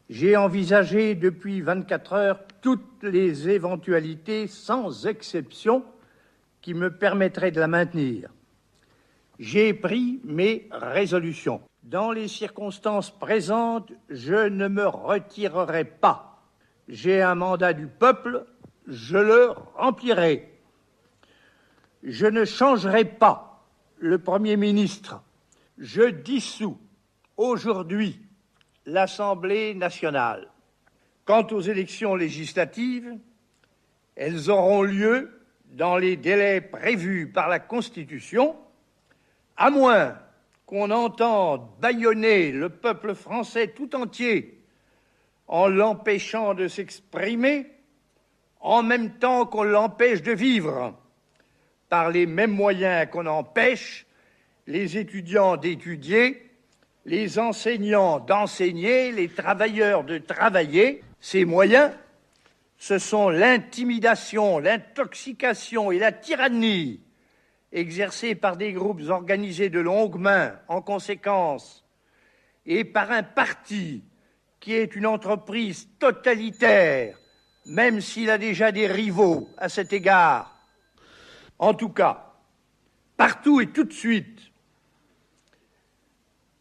[0.10, 5.84] j'ai envisagé depuis 24 heures toutes les éventualités, sans exception,
[6.68, 8.30] qui me permettraient de la maintenir.
[9.39, 11.61] J'ai pris mes résolutions.
[11.84, 16.41] Dans les circonstances présentes, je ne me retirerai pas.
[16.89, 18.45] J'ai un mandat du peuple,
[18.86, 20.59] je le remplirai.
[22.03, 23.65] Je ne changerai pas
[23.99, 25.24] le Premier ministre.
[25.78, 26.78] Je dissous
[27.38, 28.20] aujourd'hui
[28.86, 30.49] l'Assemblée nationale.
[31.24, 33.18] Quant aux élections législatives,
[34.18, 35.37] elles auront lieu
[35.78, 38.56] dans les délais prévus par la Constitution,
[39.56, 40.18] à moins
[40.66, 44.60] qu'on entende bâillonner le peuple français tout entier
[45.48, 47.68] en l'empêchant de s'exprimer,
[48.60, 50.94] en même temps qu'on l'empêche de vivre,
[51.88, 54.06] par les mêmes moyens qu'on empêche
[54.66, 56.48] les étudiants d'étudier
[57.08, 61.02] les enseignants d'enseigner, les travailleurs de travailler.
[61.22, 61.92] Ces moyens,
[62.78, 67.02] ce sont l'intimidation, l'intoxication et la tyrannie
[67.72, 71.84] exercées par des groupes organisés de longue main, en conséquence,
[72.66, 74.04] et par un parti
[74.60, 77.18] qui est une entreprise totalitaire,
[77.66, 80.58] même s'il a déjà des rivaux à cet égard.
[81.60, 82.36] En tout cas,
[83.18, 84.40] partout et tout de suite,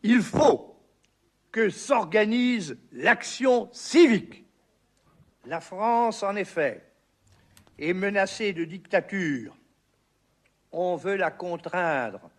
[0.02, 0.76] il faut
[1.52, 4.45] que s'organise l'action civique.
[5.46, 6.82] La France, en effet,
[7.78, 9.56] est menacée de dictature.
[10.72, 12.30] On veut la contraindre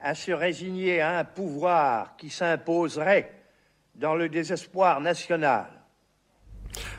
[0.00, 3.30] à se résigner à un pouvoir qui s'imposerait
[3.94, 5.66] dans le désespoir national.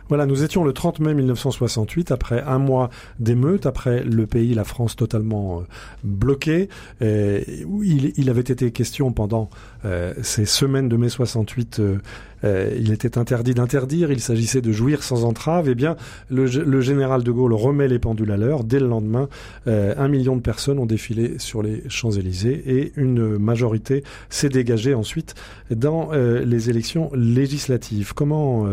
[0.10, 2.89] Voilà, nous étions le 30 mai 1968, après un mois
[3.20, 5.64] d'émeutes, après le pays, la France totalement euh,
[6.03, 6.70] bloqué.
[7.01, 9.49] il, avait été question pendant
[9.86, 11.97] euh, ces semaines de mai 68 euh,
[12.44, 15.70] il était interdit d'interdire, il s'agissait de jouir sans entrave.
[15.70, 15.96] Eh bien,
[16.30, 18.64] le, général de Gaulle remet les pendules à l'heure.
[18.64, 19.28] Dès le lendemain,
[19.66, 25.36] un million de personnes ont défilé sur les Champs-Élysées et une majorité s'est dégagée ensuite
[25.72, 28.14] dans les élections législatives.
[28.14, 28.68] Comment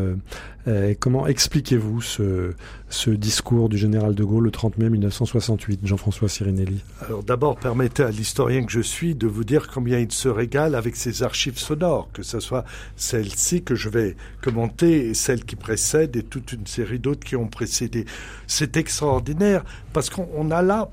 [0.66, 2.54] euh, comment expliquez-vous ce,
[2.94, 8.04] ce, discours du général de Gaulle le 30 mai 1968, Jean-François Sirinelli Alors d'abord, permettez
[8.04, 11.58] à l'historien que je suis de vous dire combien il se régale avec ses archives
[11.58, 12.64] sonores, que ce soit
[12.96, 17.36] celle-ci que je vais commenter et celle qui précède et toute une série d'autres qui
[17.36, 18.06] ont précédé.
[18.46, 20.88] C'est extraordinaire parce qu'on a là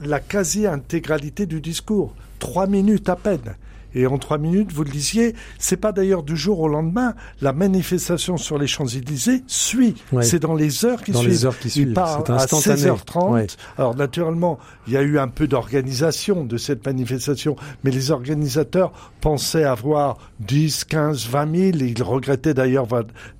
[0.00, 3.56] la quasi-intégralité du discours, trois minutes à peine.
[3.94, 7.14] Et en trois minutes, vous le disiez, c'est pas d'ailleurs du jour au lendemain.
[7.40, 9.94] La manifestation sur les Champs-Élysées suit.
[10.20, 11.30] C'est dans les heures qui dans suivent.
[11.30, 11.88] Les heures qui suivent.
[11.88, 13.56] Il part à 16h30.
[13.78, 18.92] Alors naturellement, il y a eu un peu d'organisation de cette manifestation, mais les organisateurs
[19.20, 21.78] pensaient avoir 10, 15, 20 000.
[21.80, 22.86] Et ils regrettaient d'ailleurs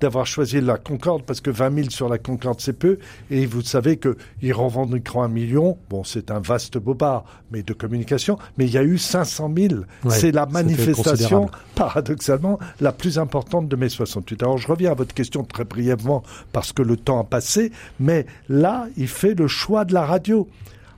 [0.00, 2.98] d'avoir choisi la Concorde parce que 20 000 sur la Concorde, c'est peu.
[3.30, 5.78] Et vous savez qu'ils revendiqueront un million.
[5.90, 8.38] Bon, c'est un vaste bobard, mais de communication.
[8.58, 9.74] Mais il y a eu 500 000.
[10.08, 14.42] C'est la manifestation, paradoxalement, la plus importante de mai 68.
[14.42, 16.22] Alors je reviens à votre question très brièvement
[16.52, 20.48] parce que le temps a passé, mais là, il fait le choix de la radio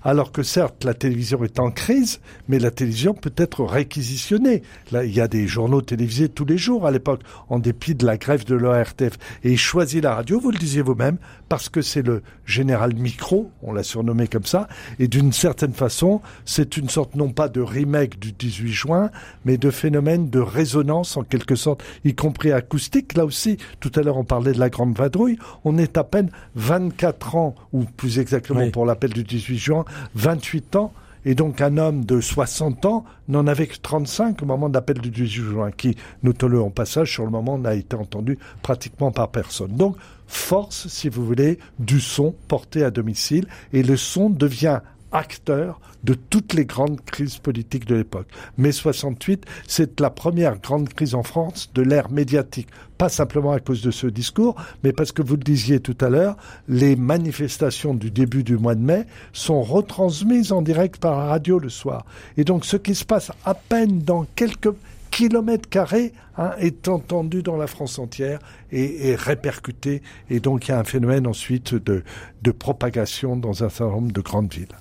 [0.04, 4.62] alors que certes la télévision est en crise, mais la télévision peut être réquisitionnée.
[4.92, 8.04] Là, il y a des journaux télévisés tous les jours à l'époque, en dépit de
[8.04, 9.14] la grève de l'ORTF.
[9.42, 11.16] Et il choisit la radio, vous le disiez vous-même,
[11.48, 16.20] parce que c'est le général micro, on l'a surnommé comme ça, et d'une certaine façon,
[16.44, 19.10] c'est une sorte non pas de remake du 18 juin,
[19.44, 23.16] mais de phénomène de résonance en quelque sorte, y compris acoustique.
[23.16, 26.30] Là aussi, tout à l'heure on parlait de la grande vadrouille, on est à peine
[26.56, 29.84] 24 ans, ou plus exactement pour l'appel du 18 juin,
[30.14, 30.92] 28 ans,
[31.24, 34.98] et donc un homme de 60 ans n'en avait que 35 au moment de l'appel
[34.98, 39.30] du 18 juin, qui, notons-le en passage, sur le moment n'a été entendu pratiquement par
[39.30, 39.72] personne.
[39.72, 44.80] Donc, force, si vous voulez, du son porté à domicile, et le son devient
[45.14, 48.26] acteur de toutes les grandes crises politiques de l'époque.
[48.58, 52.68] Mai 68, c'est la première grande crise en France de l'ère médiatique.
[52.98, 56.10] Pas simplement à cause de ce discours, mais parce que vous le disiez tout à
[56.10, 56.36] l'heure,
[56.68, 61.58] les manifestations du début du mois de mai sont retransmises en direct par la radio
[61.58, 62.04] le soir.
[62.36, 64.74] Et donc ce qui se passe à peine dans quelques
[65.14, 68.40] kilomètres carrés hein, est entendu dans la France entière
[68.72, 70.02] et, répercuté.
[70.28, 72.02] Et donc il y a un phénomène ensuite de,
[72.42, 74.74] de propagation dans un certain nombre de grandes villes.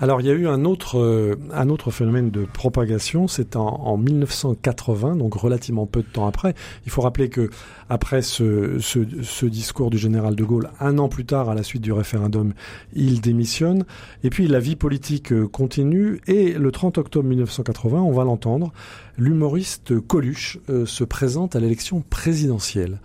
[0.00, 3.66] Alors il y a eu un autre, euh, un autre phénomène de propagation, c'est en,
[3.66, 6.54] en, 1980, donc relativement peu de temps après.
[6.84, 7.48] Il faut rappeler que
[7.88, 11.62] après ce, ce, ce, discours du général de Gaulle, un an plus tard, à la
[11.62, 12.54] suite du référendum,
[12.92, 13.84] il démissionne.
[14.24, 16.20] Et puis la vie politique euh, continue.
[16.26, 18.72] Et le 30 octobre 1980, on va l'entendre,
[19.16, 22.98] l'humoriste Coluche euh, se présente à l'élection présidentielle.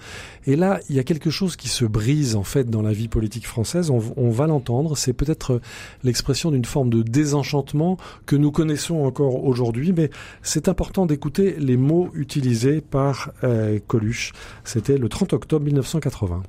[0.48, 3.10] Et là, il y a quelque chose qui se brise en fait dans la vie
[3.10, 3.92] politique française.
[3.92, 4.98] On, on va l'entendre.
[4.98, 5.62] C'est peut-être
[6.04, 10.10] l'expression d'une forme de désenchantement que nous connaissons encore aujourd'hui, mais
[10.42, 14.34] c'est important d'écouter les mots utilisés par euh, Coluche.
[14.64, 16.44] C'était le 30 octobre 1980.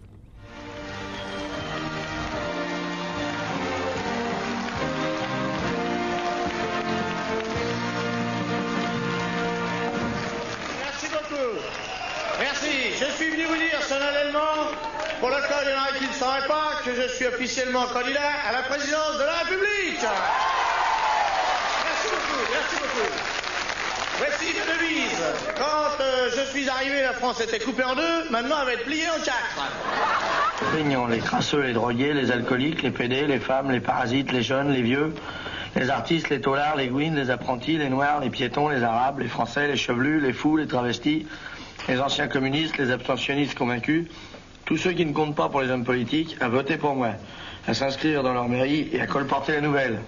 [16.87, 20.03] je suis officiellement candidat à la présidence de la République.
[21.85, 22.89] Merci beaucoup, merci beaucoup.
[24.18, 25.22] Voici ma devise.
[25.57, 28.84] Quand euh, je suis arrivé, la France était coupée en deux, maintenant elle va être
[28.84, 31.09] pliée en quatre.
[31.09, 34.82] Les crasseux, les drogués, les alcooliques, les pédés, les femmes, les parasites, les jeunes, les
[34.82, 35.14] vieux,
[35.76, 39.28] les artistes, les taulards, les gouines, les apprentis, les noirs, les piétons, les arabes, les
[39.28, 41.26] français, les chevelus, les fous, les travestis,
[41.88, 44.07] les anciens communistes, les abstentionnistes convaincus,
[44.64, 47.11] tous ceux qui ne comptent pas pour les hommes politiques à voter pour moi,
[47.66, 50.01] à s'inscrire dans leur mairie et à colporter la nouvelle.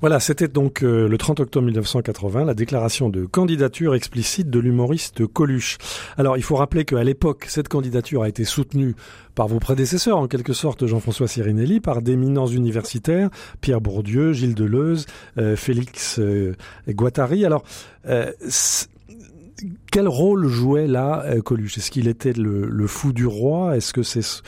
[0.00, 5.26] Voilà, c'était donc euh, le 30 octobre 1980 la déclaration de candidature explicite de l'humoriste
[5.26, 5.76] Coluche.
[6.16, 8.94] Alors, il faut rappeler qu'à l'époque, cette candidature a été soutenue
[9.34, 13.28] par vos prédécesseurs, en quelque sorte, Jean-François Sirinelli, par d'éminents universitaires,
[13.60, 16.54] Pierre Bourdieu, Gilles Deleuze, euh, Félix euh,
[16.88, 17.44] Guattari.
[17.44, 17.64] Alors,
[19.90, 21.78] quel rôle jouait là euh, Coluche?
[21.78, 23.76] Est-ce qu'il était le, fou du roi?
[23.76, 24.42] Est-ce que c'est ce,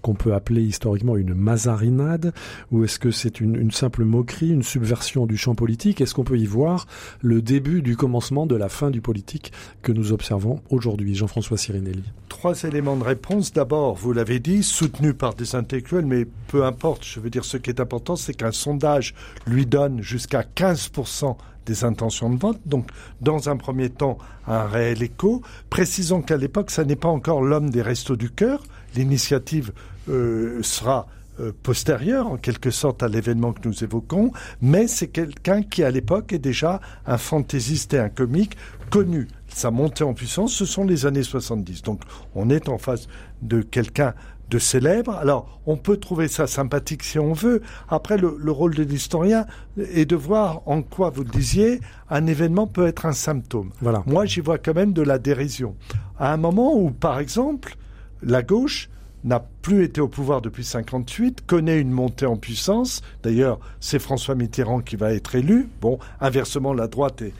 [0.00, 2.32] qu'on peut appeler historiquement une mazarinade?
[2.70, 6.00] Ou est-ce que c'est une, simple moquerie, une subversion du champ politique?
[6.00, 6.86] Est-ce qu'on peut y voir
[7.20, 9.52] le début du commencement de la fin du politique
[9.82, 11.14] que nous observons aujourd'hui?
[11.14, 12.04] Jean-François Sirinelli.
[12.28, 13.52] Trois éléments de réponse.
[13.52, 17.04] D'abord, vous l'avez dit, soutenu par des intellectuels, mais peu importe.
[17.04, 19.14] Je veux dire, ce qui est important, c'est qu'un sondage
[19.46, 21.36] lui donne jusqu'à 15%
[21.66, 22.60] des intentions de vote.
[22.66, 22.88] Donc,
[23.20, 25.42] dans un premier temps, un réel écho.
[25.70, 28.62] Précisons qu'à l'époque, ça n'est pas encore l'homme des restos du cœur.
[28.94, 29.72] L'initiative
[30.08, 31.06] euh, sera
[31.40, 35.90] euh, postérieure, en quelque sorte, à l'événement que nous évoquons, mais c'est quelqu'un qui, à
[35.90, 38.56] l'époque, est déjà un fantaisiste et un comique
[38.90, 39.28] connu.
[39.48, 41.82] Sa montée en puissance, ce sont les années 70.
[41.82, 42.02] Donc,
[42.34, 43.08] on est en face
[43.40, 44.12] de quelqu'un
[44.52, 45.14] de célèbre.
[45.14, 47.62] Alors, on peut trouver ça sympathique si on veut.
[47.88, 49.46] Après, le, rôle de l'historien
[49.78, 51.80] est de voir en quoi, vous le disiez,
[52.10, 53.70] un événement peut être un symptôme.
[53.80, 54.02] Voilà.
[54.06, 55.74] Moi, j'y vois quand même de la dérision.
[56.18, 57.76] À un moment où, par exemple,
[58.22, 58.90] la gauche
[59.24, 63.00] n'a plus été au pouvoir depuis 58, connaît une montée en puissance.
[63.22, 65.68] D'ailleurs, c'est François Mitterrand qui va être élu.
[65.80, 67.32] Bon, inversement, la droite est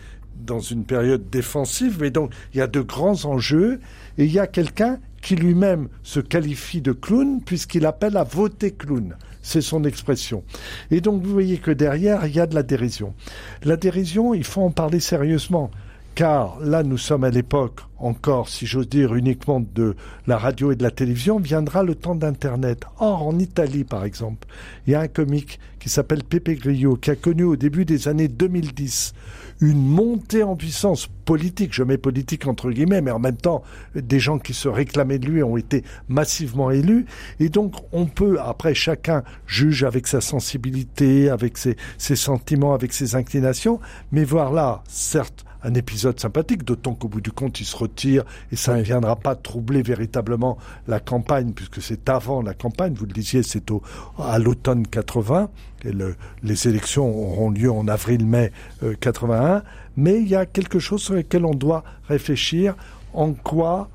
[0.47, 3.81] dans une période défensive, mais donc il y a de grands enjeux
[4.17, 8.73] et il y a quelqu'un qui lui-même se qualifie de clown puisqu'il appelle à voter
[8.73, 9.17] clown.
[9.41, 10.45] C'est son expression.
[10.91, 13.15] Et donc vous voyez que derrière, il y a de la dérision.
[13.63, 15.71] La dérision, il faut en parler sérieusement.
[16.15, 19.97] Car là, nous sommes à l'époque encore, si j'ose dire, uniquement de
[20.27, 22.85] la radio et de la télévision, viendra le temps d'Internet.
[22.99, 24.47] Or, en Italie, par exemple,
[24.87, 28.07] il y a un comique qui s'appelle Pepe Grillo, qui a connu au début des
[28.07, 29.15] années 2010
[29.61, 33.65] une montée en puissance politique, je mets politique entre guillemets, mais en même temps,
[33.97, 37.07] des gens qui se réclamaient de lui ont été massivement élus.
[37.41, 43.17] Et donc, on peut, après, chacun juge avec sa sensibilité, avec ses, sentiments, avec ses
[43.17, 43.81] inclinations,
[44.13, 48.25] mais voir là, certes, un épisode sympathique, d'autant qu'au bout du compte, il se retire
[48.51, 50.59] et ça ne viendra pas troubler véritablement
[50.89, 53.83] la campagne, puisque c'est avant la campagne, vous le disiez, c'est au,
[54.19, 55.51] à l'automne 80,
[55.85, 58.53] et le, les élections auront lieu en avril-mai
[59.01, 59.61] 81, euh,
[59.97, 62.75] mais il y a quelque chose sur lequel on doit réfléchir,
[63.13, 63.89] en quoi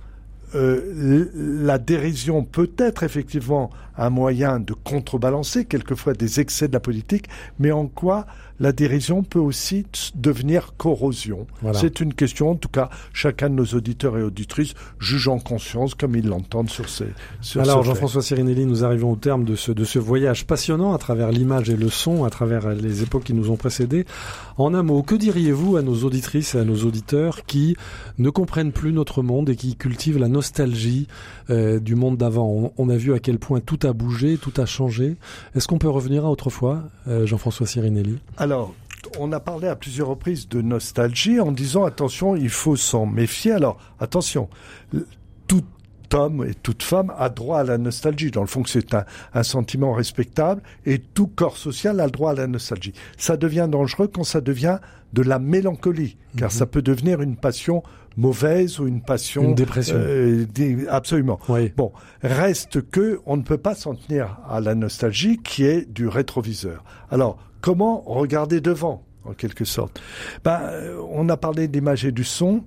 [0.56, 6.80] euh, la dérision peut être effectivement un moyen de contrebalancer quelquefois des excès de la
[6.80, 7.28] politique,
[7.60, 8.26] mais en quoi
[8.60, 9.86] la dérision peut aussi
[10.16, 11.46] devenir corrosion?
[11.74, 15.94] C'est une question, en tout cas, chacun de nos auditeurs et auditrices juge en conscience
[15.94, 17.08] comme ils l'entendent sur ces.
[17.42, 20.98] Sur Alors, Jean-François Sirinelli, nous arrivons au terme de ce, de ce voyage passionnant à
[20.98, 24.06] travers l'image et le son, à travers les époques qui nous ont précédés.
[24.58, 27.76] En un mot, que diriez-vous à nos auditrices et à nos auditeurs qui
[28.18, 31.08] ne comprennent plus notre monde et qui cultivent la nostalgie
[31.50, 32.74] euh, du monde d'avant?
[32.78, 35.18] On, a vu à quel point tout a bougé, tout a changé.
[35.56, 38.74] Est-ce qu'on peut revenir à autrefois, euh, Jean-François Sirinelli alors,
[39.20, 43.52] on a parlé à plusieurs reprises de nostalgie en disant attention, il faut s'en méfier.
[43.52, 44.50] Alors, attention,
[45.48, 45.64] tout
[46.14, 48.32] homme et toute femme a droit à la nostalgie.
[48.32, 52.36] Dans le fond, c'est un, sentiment respectable et tout corps social a le droit à
[52.36, 52.94] la nostalgie.
[53.18, 54.80] Ça devient dangereux quand ça devient
[55.14, 56.58] de la mélancolie, car mhm.
[56.58, 57.84] ça peut devenir une passion
[58.18, 59.96] mauvaise ou une passion une dépression.
[59.98, 60.46] Euh,
[60.90, 61.40] absolument.
[61.78, 61.92] Bon,
[62.22, 66.84] reste que on ne peut pas s'en tenir à la nostalgie qui est du rétroviseur.
[67.12, 70.02] Alors, comment regarder devant, en quelque sorte?
[70.44, 72.64] Ben, euh, On a parlé d'image et du son.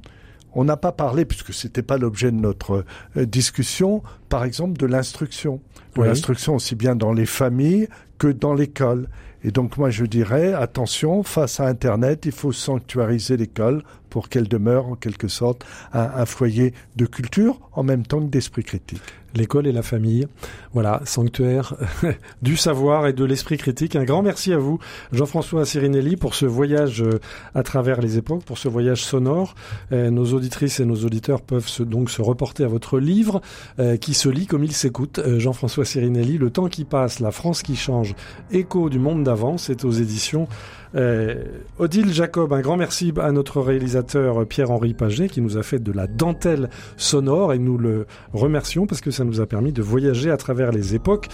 [0.52, 2.84] On n'a pas parlé, puisque ce n'était pas l'objet de notre
[3.16, 5.60] euh, discussion, par exemple de l'instruction.
[5.96, 7.88] L'instruction aussi bien dans les familles
[8.18, 9.08] que dans l'école.
[9.42, 14.48] Et donc moi je dirais, attention, face à Internet, il faut sanctuariser l'école pour qu'elle
[14.48, 19.00] demeure en quelque sorte un, foyer de culture en même temps que d'esprit critique.
[19.34, 20.26] L'école et la famille,
[20.74, 21.76] voilà, sanctuaire
[22.42, 23.94] du savoir et de l'esprit critique.
[23.94, 24.80] Un grand merci à vous,
[25.12, 27.20] Jean-François Sirinelli, pour ce voyage euh,
[27.54, 29.54] à travers les époques, pour ce voyage sonore.
[29.92, 33.40] Euh, nos auditrices et nos auditeurs peuvent donc se reporter à votre livre
[33.78, 35.20] euh, qui se lit comme il s'écoute.
[35.38, 38.16] Jean-François Sirinelli, Le temps qui passe, la France qui change,
[38.50, 40.48] écho du monde d'avant, c'est aux éditions
[40.94, 41.44] euh,
[41.78, 45.92] Odile Jacob, un grand merci à notre réalisateur Pierre-Henri Paget qui nous a fait de
[45.92, 50.30] la dentelle sonore et nous le remercions parce que ça nous a permis de voyager
[50.30, 51.28] à travers les époques.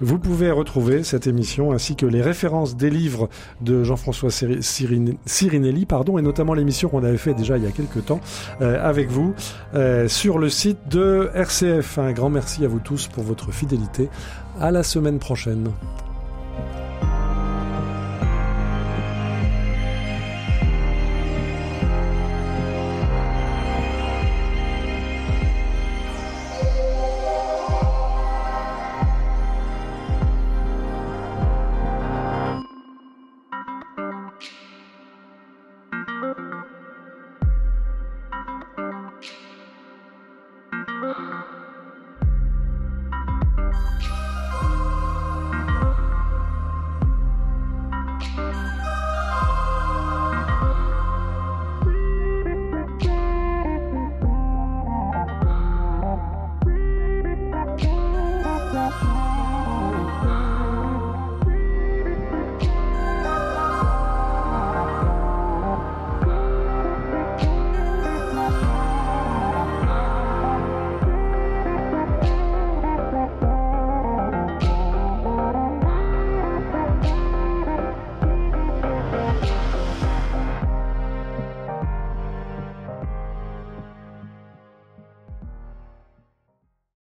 [0.00, 3.28] Vous pouvez retrouver cette émission ainsi que les références des livres
[3.60, 8.04] de Jean-François Sirinelli, pardon, et notamment l'émission qu'on avait fait déjà il y a quelques
[8.06, 8.20] temps
[8.60, 9.34] euh, avec vous
[9.74, 11.98] euh, sur le site de RCF.
[11.98, 14.08] Un grand merci à vous tous pour votre fidélité.
[14.58, 15.70] À la semaine prochaine.